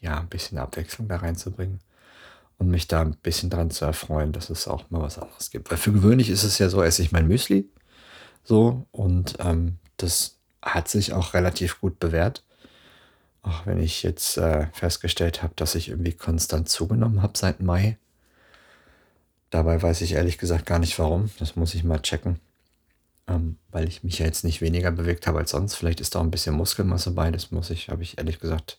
ja, 0.00 0.18
ein 0.18 0.28
bisschen 0.28 0.58
Abwechslung 0.58 1.08
da 1.08 1.16
reinzubringen. 1.16 1.80
Und 2.58 2.68
mich 2.68 2.86
da 2.88 3.00
ein 3.00 3.16
bisschen 3.16 3.50
dran 3.50 3.70
zu 3.70 3.84
erfreuen, 3.84 4.32
dass 4.32 4.50
es 4.50 4.68
auch 4.68 4.90
mal 4.90 5.00
was 5.00 5.18
anderes 5.18 5.50
gibt. 5.50 5.70
Weil 5.70 5.78
für 5.78 5.92
gewöhnlich 5.92 6.28
ist 6.28 6.44
es 6.44 6.58
ja 6.58 6.68
so, 6.68 6.82
esse 6.82 7.02
ich 7.02 7.10
mein 7.10 7.26
Müsli. 7.26 7.68
So, 8.44 8.86
und 8.92 9.36
ähm, 9.40 9.78
das 9.96 10.38
hat 10.62 10.88
sich 10.88 11.12
auch 11.14 11.34
relativ 11.34 11.80
gut 11.80 11.98
bewährt. 11.98 12.44
Auch 13.44 13.66
wenn 13.66 13.78
ich 13.78 14.02
jetzt 14.02 14.38
äh, 14.38 14.68
festgestellt 14.72 15.42
habe, 15.42 15.52
dass 15.56 15.74
ich 15.74 15.90
irgendwie 15.90 16.14
konstant 16.14 16.68
zugenommen 16.68 17.20
habe 17.22 17.36
seit 17.36 17.60
Mai. 17.60 17.98
Dabei 19.50 19.80
weiß 19.80 20.00
ich 20.00 20.12
ehrlich 20.12 20.38
gesagt 20.38 20.64
gar 20.64 20.78
nicht 20.78 20.98
warum. 20.98 21.30
Das 21.38 21.54
muss 21.54 21.74
ich 21.74 21.84
mal 21.84 22.00
checken. 22.00 22.40
Ähm, 23.28 23.58
weil 23.70 23.86
ich 23.86 24.02
mich 24.02 24.18
ja 24.18 24.26
jetzt 24.26 24.44
nicht 24.44 24.62
weniger 24.62 24.90
bewegt 24.90 25.26
habe 25.26 25.38
als 25.38 25.50
sonst. 25.50 25.74
Vielleicht 25.74 26.00
ist 26.00 26.14
da 26.14 26.20
auch 26.20 26.24
ein 26.24 26.30
bisschen 26.30 26.54
Muskelmasse 26.54 27.10
bei. 27.10 27.30
Das 27.30 27.50
muss 27.50 27.68
ich, 27.68 27.90
habe 27.90 28.02
ich 28.02 28.16
ehrlich 28.16 28.40
gesagt 28.40 28.78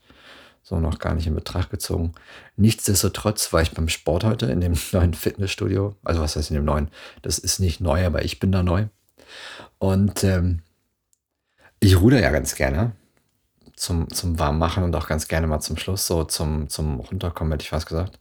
so 0.63 0.80
noch 0.80 0.97
gar 0.97 1.13
nicht 1.13 1.28
in 1.28 1.36
Betracht 1.36 1.69
gezogen. 1.69 2.13
Nichtsdestotrotz 2.58 3.54
war 3.54 3.62
ich 3.62 3.71
beim 3.71 3.88
Sport 3.88 4.23
heute 4.23 4.47
in 4.47 4.62
dem 4.62 4.73
neuen 4.91 5.13
Fitnessstudio. 5.13 5.95
Also 6.04 6.21
was 6.21 6.36
heißt 6.36 6.49
in 6.49 6.56
dem 6.56 6.65
neuen? 6.65 6.89
Das 7.21 7.38
ist 7.38 7.60
nicht 7.60 7.82
neu, 7.82 8.04
aber 8.04 8.25
ich 8.25 8.39
bin 8.39 8.51
da 8.51 8.63
neu. 8.63 8.88
Und 9.78 10.23
ähm, 10.23 10.63
ich 11.80 12.01
ruder 12.01 12.19
ja 12.19 12.32
ganz 12.32 12.56
gerne 12.56 12.93
zum, 13.75 14.09
zum 14.09 14.39
Warmmachen 14.39 14.83
und 14.83 14.95
auch 14.95 15.07
ganz 15.07 15.27
gerne 15.27 15.47
mal 15.47 15.59
zum 15.59 15.77
Schluss, 15.77 16.07
so 16.07 16.23
zum, 16.23 16.69
zum 16.69 16.99
Runterkommen, 16.99 17.51
hätte 17.51 17.63
ich 17.63 17.69
fast 17.69 17.88
gesagt. 17.88 18.19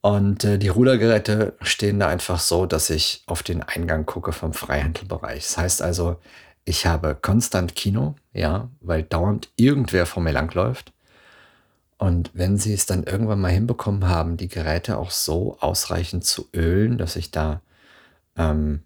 Und 0.00 0.44
äh, 0.44 0.58
die 0.58 0.68
Rudergeräte 0.68 1.54
stehen 1.60 2.00
da 2.00 2.08
einfach 2.08 2.38
so, 2.38 2.66
dass 2.66 2.88
ich 2.90 3.22
auf 3.26 3.42
den 3.42 3.62
Eingang 3.62 4.06
gucke 4.06 4.32
vom 4.32 4.52
Freihandelbereich. 4.52 5.42
Das 5.42 5.58
heißt 5.58 5.82
also, 5.82 6.16
ich 6.64 6.86
habe 6.86 7.14
konstant 7.20 7.74
Kino, 7.74 8.14
ja, 8.32 8.70
weil 8.80 9.02
dauernd 9.02 9.50
irgendwer 9.56 10.06
vor 10.06 10.22
mir 10.22 10.32
langläuft. 10.32 10.92
Und 11.98 12.30
wenn 12.32 12.56
sie 12.56 12.72
es 12.72 12.86
dann 12.86 13.04
irgendwann 13.04 13.40
mal 13.40 13.50
hinbekommen 13.50 14.08
haben, 14.08 14.38
die 14.38 14.48
Geräte 14.48 14.96
auch 14.96 15.10
so 15.10 15.58
ausreichend 15.60 16.24
zu 16.24 16.48
ölen, 16.54 16.96
dass 16.96 17.16
ich 17.16 17.30
da 17.30 17.60
ähm, 18.36 18.84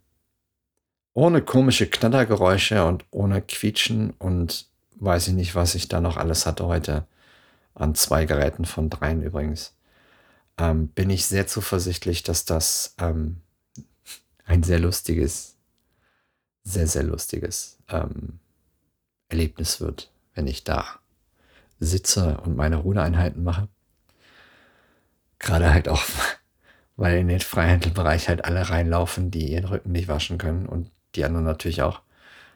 ohne 1.12 1.42
komische 1.42 1.86
Knattergeräusche 1.86 2.84
und 2.84 3.04
ohne 3.12 3.40
Quietschen 3.40 4.14
und 4.18 4.66
weiß 4.96 5.28
ich 5.28 5.35
nicht, 5.35 5.54
was 5.54 5.74
ich 5.74 5.88
da 5.88 6.00
noch 6.00 6.16
alles 6.16 6.46
hatte 6.46 6.66
heute, 6.66 7.07
an 7.74 7.94
zwei 7.94 8.24
Geräten 8.24 8.64
von 8.64 8.90
dreien 8.90 9.22
übrigens, 9.22 9.74
ähm, 10.59 10.88
bin 10.88 11.11
ich 11.11 11.26
sehr 11.26 11.46
zuversichtlich, 11.46 12.22
dass 12.22 12.44
das 12.44 12.94
ähm, 12.98 13.40
ein 14.44 14.62
sehr 14.62 14.78
lustiges, 14.78 15.57
sehr, 16.62 16.87
sehr 16.87 17.02
lustiges 17.02 17.78
ähm, 17.88 18.38
Erlebnis 19.28 19.80
wird, 19.80 20.12
wenn 20.35 20.46
ich 20.46 20.64
da 20.64 20.87
sitze 21.80 22.38
und 22.44 22.57
meine 22.57 22.76
Rudereinheiten 22.76 23.42
mache. 23.42 23.68
Gerade 25.38 25.72
halt 25.72 25.88
auch, 25.88 26.02
weil 26.96 27.18
in 27.18 27.28
den 27.28 27.40
Freihandelbereich 27.40 28.28
halt 28.28 28.44
alle 28.44 28.70
reinlaufen, 28.70 29.30
die 29.30 29.52
ihren 29.52 29.66
Rücken 29.66 29.92
nicht 29.92 30.09
waschen 30.09 30.38
können 30.38 30.66
und 30.66 30.90
die 31.16 31.24
anderen 31.24 31.44
natürlich 31.44 31.83
auch. 31.83 32.00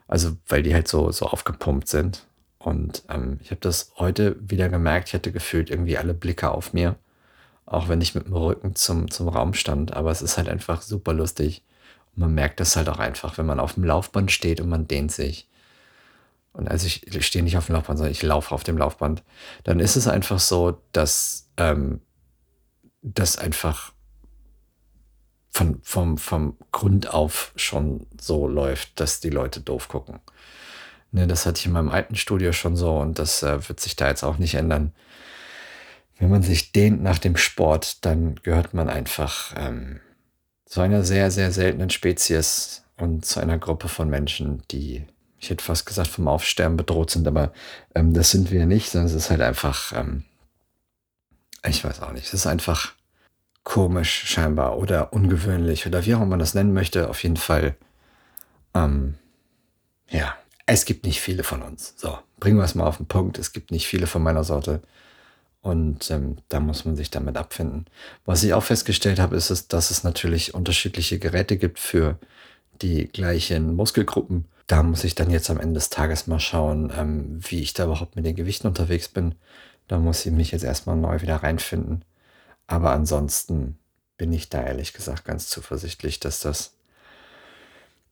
Also, 0.07 0.37
weil 0.49 0.63
die 0.63 0.75
halt 0.75 0.89
so, 0.89 1.13
so 1.13 1.27
aufgepumpt 1.27 1.89
sind. 1.89 2.27
Und 2.69 3.03
ähm, 3.09 3.39
ich 3.43 3.51
habe 3.51 3.63
das 3.63 3.93
heute 3.97 4.37
wieder 4.41 4.69
gemerkt. 4.69 5.09
Ich 5.09 5.15
hatte 5.15 5.33
gefühlt 5.33 5.71
irgendwie 5.71 5.97
alle 5.97 6.13
Blicke 6.13 6.51
auf 6.51 6.75
mir. 6.75 6.97
Auch 7.65 7.89
wenn 7.89 8.03
ich 8.03 8.15
mit 8.15 8.27
dem 8.27 8.35
Rücken 8.35 8.75
zum, 8.75 9.11
zum 9.11 9.29
Raum 9.29 9.55
stand. 9.55 9.95
Aber 9.95 10.11
es 10.11 10.21
ist 10.21 10.37
halt 10.37 10.51
einfach 10.51 10.83
super 10.83 11.15
lustig. 11.15 11.65
Und 12.15 12.21
man 12.21 12.35
merkt 12.35 12.61
das 12.61 12.77
halt 12.77 12.91
auch 12.91 12.99
einfach, 12.99 13.39
wenn 13.39 13.47
man 13.47 13.59
auf 13.59 13.75
dem 13.75 13.85
Laufband 13.85 14.31
steht 14.31 14.61
und 14.61 14.69
man 14.69 14.87
dehnt 14.87 15.13
sich. 15.13 15.49
Und 16.53 16.69
also 16.69 16.87
ich, 16.87 17.07
ich 17.07 17.27
stehe 17.27 17.43
nicht 17.43 17.57
auf 17.57 17.67
dem 17.67 17.75
Laufband, 17.75 17.99
sondern 17.99 18.13
ich 18.13 18.23
laufe 18.23 18.55
auf 18.55 18.65
dem 18.65 18.77
Laufband. 18.77 19.23
Dann 19.65 19.81
ist 19.81 19.97
es 19.97 20.07
einfach 20.07 20.39
so, 20.39 20.79
dass 20.93 21.49
ähm, 21.57 22.03
das 23.01 23.39
einfach 23.39 23.93
von, 25.49 25.81
vom, 25.83 26.19
vom 26.19 26.59
Grund 26.71 27.15
auf 27.15 27.53
schon 27.57 28.07
so 28.21 28.47
läuft, 28.47 29.01
dass 29.01 29.21
die 29.21 29.31
Leute 29.31 29.61
doof 29.63 29.89
gucken. 29.89 30.21
Ne, 31.11 31.27
das 31.27 31.47
hatte 31.47 31.59
ich 31.59 31.67
in 31.67 31.73
meinem 31.73 31.89
alten 31.89 32.17
Studio 32.17 32.53
schon 32.53 32.77
so 32.77 32.99
und 32.99 33.19
das 33.19 33.43
äh, 33.43 33.69
wird 33.69 33.81
sich 33.81 33.97
da 33.97 34.09
jetzt 34.09 34.23
auch 34.23 34.39
nicht 34.39 34.55
ändern. 34.55 34.93
Wenn 36.19 36.31
man 36.31 36.43
sich 36.43 36.73
dehnt 36.73 37.03
nach 37.03 37.19
dem 37.19 37.37
Sport, 37.37 38.05
dann 38.05 38.37
gehört 38.43 38.75
man 38.75 38.89
einfach 38.89 39.55
ähm, 39.57 40.01
zu 40.67 40.81
einer 40.81 41.05
sehr, 41.05 41.31
sehr 41.31 41.53
seltenen 41.53 41.91
Spezies 41.91 42.85
und 42.99 43.25
zu 43.25 43.41
einer 43.41 43.59
Gruppe 43.59 43.89
von 43.89 44.11
Menschen, 44.11 44.63
die, 44.71 45.07
ich 45.39 45.49
hätte 45.49 45.65
fast 45.65 45.87
gesagt, 45.87 46.09
vom 46.09 46.29
Aufsterben 46.29 46.77
bedroht 46.77 47.11
sind, 47.11 47.27
aber 47.27 47.53
ähm, 47.95 48.13
das 48.13 48.31
sind 48.31 48.51
wir 48.51 48.67
nicht, 48.67 48.91
sondern 48.91 49.07
es 49.07 49.15
ist 49.15 49.31
halt 49.31 49.41
einfach, 49.41 49.93
ähm, 49.97 50.25
ich 51.67 51.85
weiß 51.85 52.03
auch 52.03 52.13
nicht, 52.13 52.27
es 52.27 52.35
ist 52.35 52.47
einfach 52.47 52.93
komisch 53.63 54.25
scheinbar 54.27 54.77
oder 54.79 55.13
ungewöhnlich 55.13 55.87
oder 55.87 56.05
wie 56.05 56.15
auch 56.15 56.19
immer 56.19 56.31
man 56.31 56.39
das 56.39 56.55
nennen 56.55 56.73
möchte. 56.73 57.09
Auf 57.09 57.23
jeden 57.23 57.37
Fall, 57.37 57.77
ähm, 58.75 59.15
ja, 60.09 60.35
es 60.69 60.85
gibt 60.85 61.05
nicht 61.07 61.21
viele 61.21 61.45
von 61.45 61.63
uns. 61.63 61.95
So, 61.97 62.19
bringen 62.39 62.59
wir 62.59 62.65
es 62.65 62.75
mal 62.75 62.87
auf 62.87 62.99
den 62.99 63.07
Punkt. 63.07 63.39
Es 63.39 63.53
gibt 63.53 63.71
nicht 63.71 63.87
viele 63.87 64.07
von 64.07 64.23
meiner 64.23 64.45
Sorte. 64.45 64.83
Und 65.63 66.11
ähm, 66.11 66.37
da 66.51 66.61
muss 66.61 66.85
man 66.85 66.95
sich 66.95 67.11
damit 67.11 67.39
abfinden. 67.39 67.87
Was 68.27 68.43
ich 68.43 68.53
auch 68.53 68.63
festgestellt 68.63 69.19
habe, 69.19 69.35
ist, 69.35 69.73
dass 69.73 69.91
es 69.91 70.05
natürlich 70.05 70.53
unterschiedliche 70.53 71.19
Geräte 71.19 71.57
gibt 71.57 71.79
für 71.79 72.19
die 72.83 73.09
gleichen 73.09 73.77
Muskelgruppen. 73.77 74.45
Da 74.67 74.83
muss 74.83 75.05
ich 75.05 75.15
dann 75.15 75.31
jetzt 75.31 75.49
am 75.49 75.59
Ende 75.59 75.75
des 75.75 75.89
Tages 75.89 76.27
mal 76.27 76.39
schauen, 76.39 76.93
ähm, 76.95 77.41
wie 77.41 77.63
ich 77.63 77.73
da 77.73 77.85
überhaupt 77.85 78.15
mit 78.15 78.27
den 78.27 78.37
Gewichten 78.37 78.67
unterwegs 78.67 79.09
bin. 79.09 79.37
Da 79.89 79.99
muss 79.99 80.27
ich 80.27 80.33
mich 80.33 80.51
jetzt 80.51 80.65
erstmal 80.65 80.97
neu 80.97 81.23
wieder 81.23 81.37
reinfinden. 81.37 82.05
Aber 82.67 82.93
ansonsten 82.93 83.79
bin 84.19 84.35
ich 84.35 84.51
da 84.51 84.63
ehrlich 84.63 84.93
gesagt 84.93 85.25
ganz 85.25 85.49
zuversichtlich, 85.49 86.21
dass 86.21 86.41
das 86.41 86.75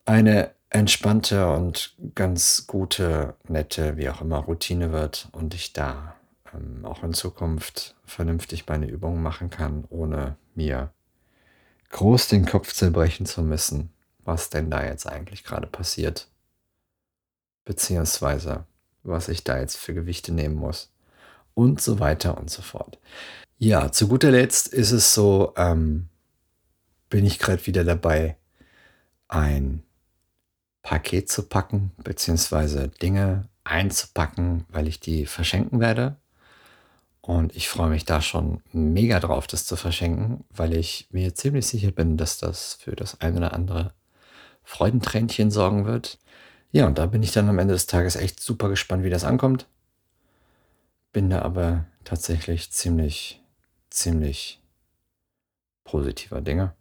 eine 0.07 0.56
entspannte 0.70 1.48
und 1.50 1.94
ganz 2.14 2.66
gute, 2.66 3.35
nette, 3.48 3.96
wie 3.96 4.09
auch 4.09 4.20
immer, 4.20 4.38
Routine 4.38 4.92
wird 4.92 5.29
und 5.33 5.55
ich 5.55 5.72
da 5.72 6.16
ähm, 6.52 6.85
auch 6.85 7.02
in 7.02 7.14
Zukunft 7.14 7.96
vernünftig 8.05 8.66
meine 8.66 8.87
Übungen 8.87 9.22
machen 9.22 9.50
kann, 9.50 9.85
ohne 9.88 10.37
mir 10.55 10.92
groß 11.90 12.29
den 12.29 12.46
Kopf 12.46 12.72
zerbrechen 12.72 13.26
zu 13.26 13.42
müssen, 13.42 13.90
was 14.24 14.50
denn 14.50 14.70
da 14.70 14.85
jetzt 14.85 15.07
eigentlich 15.07 15.44
gerade 15.44 15.66
passiert, 15.66 16.29
beziehungsweise 17.64 18.64
was 19.02 19.29
ich 19.29 19.44
da 19.44 19.59
jetzt 19.59 19.76
für 19.76 19.94
Gewichte 19.94 20.33
nehmen 20.33 20.57
muss 20.57 20.92
und 21.55 21.81
so 21.81 22.00
weiter 22.00 22.37
und 22.37 22.50
so 22.50 22.61
fort. 22.61 22.98
Ja, 23.59 23.90
zu 23.92 24.09
guter 24.09 24.31
Letzt 24.31 24.68
ist 24.68 24.90
es 24.90 25.14
so, 25.14 25.55
ähm, 25.57 26.09
bin 27.09 27.24
ich 27.24 27.38
gerade 27.38 27.64
wieder 27.66 27.85
dabei, 27.85 28.37
ein 29.29 29.83
Paket 30.87 31.29
zu 31.29 31.42
packen, 31.42 31.90
beziehungsweise 32.05 32.87
Dinge 32.87 33.49
einzupacken, 33.64 34.64
weil 34.68 34.87
ich 34.87 35.01
die 35.01 35.27
verschenken 35.27 35.81
werde. 35.81 36.14
Und 37.20 37.57
ich 37.57 37.68
freue 37.68 37.90
mich 37.90 38.05
da 38.05 38.22
schon 38.22 38.62
mega 38.72 39.18
drauf, 39.18 39.49
das 39.49 39.66
zu 39.66 39.75
verschenken, 39.75 40.44
weil 40.51 40.77
ich 40.77 41.09
mir 41.11 41.35
ziemlich 41.35 41.66
sicher 41.66 41.90
bin, 41.90 42.16
dass 42.16 42.38
das 42.38 42.75
für 42.75 42.94
das 42.94 43.20
ein 43.20 43.37
oder 43.37 43.53
andere 43.53 43.94
Freudentränchen 44.62 45.51
sorgen 45.51 45.87
wird. 45.87 46.18
Ja, 46.70 46.87
und 46.87 46.99
da 46.99 47.07
bin 47.07 47.25
ich 47.25 47.33
dann 47.33 47.49
am 47.49 47.59
Ende 47.59 47.75
des 47.75 47.87
Tages 47.87 48.14
echt 48.14 48.38
super 48.38 48.68
gespannt, 48.68 49.03
wie 49.03 49.11
das 49.11 49.25
ankommt. 49.25 49.66
Bin 51.12 51.31
da 51.31 51.42
aber 51.42 51.87
tatsächlich 52.05 52.70
ziemlich 52.70 53.42
ziemlich 53.90 54.61
positiver 55.83 56.40
Dinge. 56.40 56.75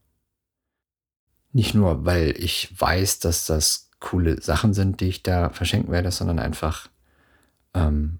Nicht 1.53 1.73
nur, 1.73 2.05
weil 2.05 2.35
ich 2.37 2.69
weiß, 2.79 3.19
dass 3.19 3.45
das 3.45 3.84
coole 4.05 4.39
Sachen 4.39 4.75
sind, 4.75 5.01
die 5.01 5.07
ich 5.07 5.23
da 5.23 5.49
verschenken 5.49 5.91
werde, 5.91 6.11
sondern 6.11 6.37
einfach, 6.37 6.89
ähm, 7.73 8.19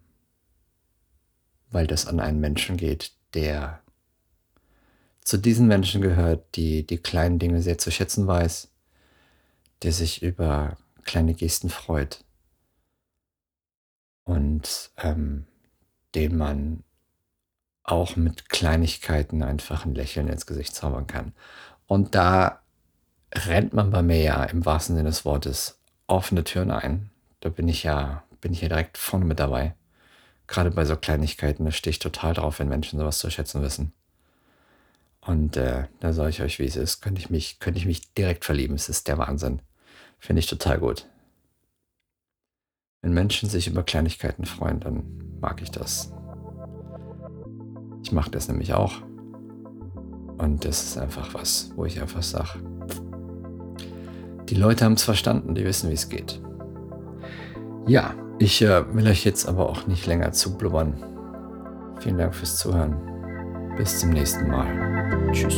weil 1.69 1.86
das 1.86 2.08
an 2.08 2.19
einen 2.19 2.39
Menschen 2.39 2.76
geht, 2.76 3.12
der 3.36 3.82
zu 5.21 5.38
diesen 5.38 5.67
Menschen 5.67 6.02
gehört, 6.02 6.56
die 6.56 6.88
die 6.88 6.98
kleinen 6.98 7.38
Dinge 7.38 7.62
sehr 7.62 7.78
zu 7.78 7.91
schätzen 7.91 8.26
weiß, 8.26 8.69
der 9.84 9.91
sich 9.91 10.24
über 10.24 10.76
kleine 11.04 11.36
Gesten 11.36 11.69
freut 11.69 12.24
und 14.24 14.89
ähm, 14.98 15.45
den 16.15 16.36
man 16.36 16.84
auch 17.84 18.15
mit 18.15 18.50
Kleinigkeiten 18.50 19.43
einfach 19.43 19.86
ein 19.86 19.93
Lächeln 19.93 20.30
ins 20.30 20.48
Gesicht 20.48 20.74
zaubern 20.74 21.06
kann. 21.06 21.34
Und 21.86 22.15
da 22.15 22.64
rennt 23.34 23.74
man 23.74 23.92
bei 23.92 24.02
mir 24.02 24.22
ja 24.22 24.44
im 24.44 24.66
wahrsten 24.66 24.96
Sinne 24.96 25.10
des 25.10 25.26
Wortes 25.26 25.80
offene 26.08 26.44
Türen 26.44 26.72
ein. 26.72 27.10
Da 27.40 27.50
bin 27.50 27.68
ich 27.68 27.84
ja, 27.84 28.24
bin 28.42 28.54
ich 28.54 28.62
ja 28.62 28.68
direkt 28.68 28.98
vorne 28.98 29.26
mit 29.26 29.40
dabei. 29.40 29.76
Gerade 30.48 30.72
bei 30.72 30.86
so 30.86 30.96
Kleinigkeiten, 30.96 31.66
da 31.66 31.72
stehe 31.72 31.92
ich 31.92 32.00
total 32.00 32.34
drauf, 32.34 32.60
wenn 32.60 32.70
Menschen 32.70 33.00
sowas 33.00 33.18
zu 33.18 33.30
schätzen 33.30 33.62
wissen. 33.62 33.94
Und 35.22 35.58
äh, 35.58 35.88
da 36.00 36.14
sage 36.14 36.30
ich 36.30 36.42
euch, 36.42 36.60
wie 36.60 36.66
es 36.66 36.76
ist, 36.76 37.02
könnte 37.02 37.20
ich 37.20 37.32
mich, 37.32 37.60
könnte 37.60 37.80
ich 37.80 37.88
mich 37.88 38.14
direkt 38.14 38.46
verlieben. 38.46 38.76
Es 38.76 38.90
ist 38.90 39.08
der 39.08 39.18
Wahnsinn. 39.18 39.62
Finde 40.20 40.40
ich 40.40 40.48
total 40.48 40.78
gut. 40.78 41.08
Wenn 43.02 43.14
Menschen 43.14 43.50
sich 43.50 43.68
über 43.68 43.84
Kleinigkeiten 43.84 44.46
freuen, 44.46 44.80
dann 44.80 45.38
mag 45.40 45.62
ich 45.62 45.72
das. 45.72 46.12
Ich 48.04 48.12
mache 48.12 48.30
das 48.30 48.48
nämlich 48.48 48.74
auch. 48.74 49.02
Und 50.38 50.64
das 50.64 50.84
ist 50.84 50.98
einfach 50.98 51.34
was, 51.34 51.72
wo 51.76 51.86
ich 51.86 52.00
einfach 52.02 52.22
sage, 52.22 52.60
die 54.50 54.56
Leute 54.56 54.86
haben 54.86 54.94
es 54.94 55.04
verstanden, 55.04 55.56
die 55.56 55.66
wissen, 55.66 55.90
wie 55.90 55.96
es 55.96 56.10
geht. 56.10 56.40
Ja, 57.88 58.14
ich 58.40 58.62
äh, 58.62 58.94
will 58.94 59.08
euch 59.08 59.24
jetzt 59.26 59.48
aber 59.48 59.70
auch 59.70 59.88
nicht 59.88 60.06
länger 60.08 60.32
zublubbern. 60.32 61.04
Vielen 62.00 62.18
Dank 62.18 62.36
fürs 62.36 62.58
Zuhören. 62.58 62.96
Bis 63.78 64.00
zum 64.00 64.12
nächsten 64.12 64.50
Mal. 64.50 65.32
Tschüss. 65.32 65.58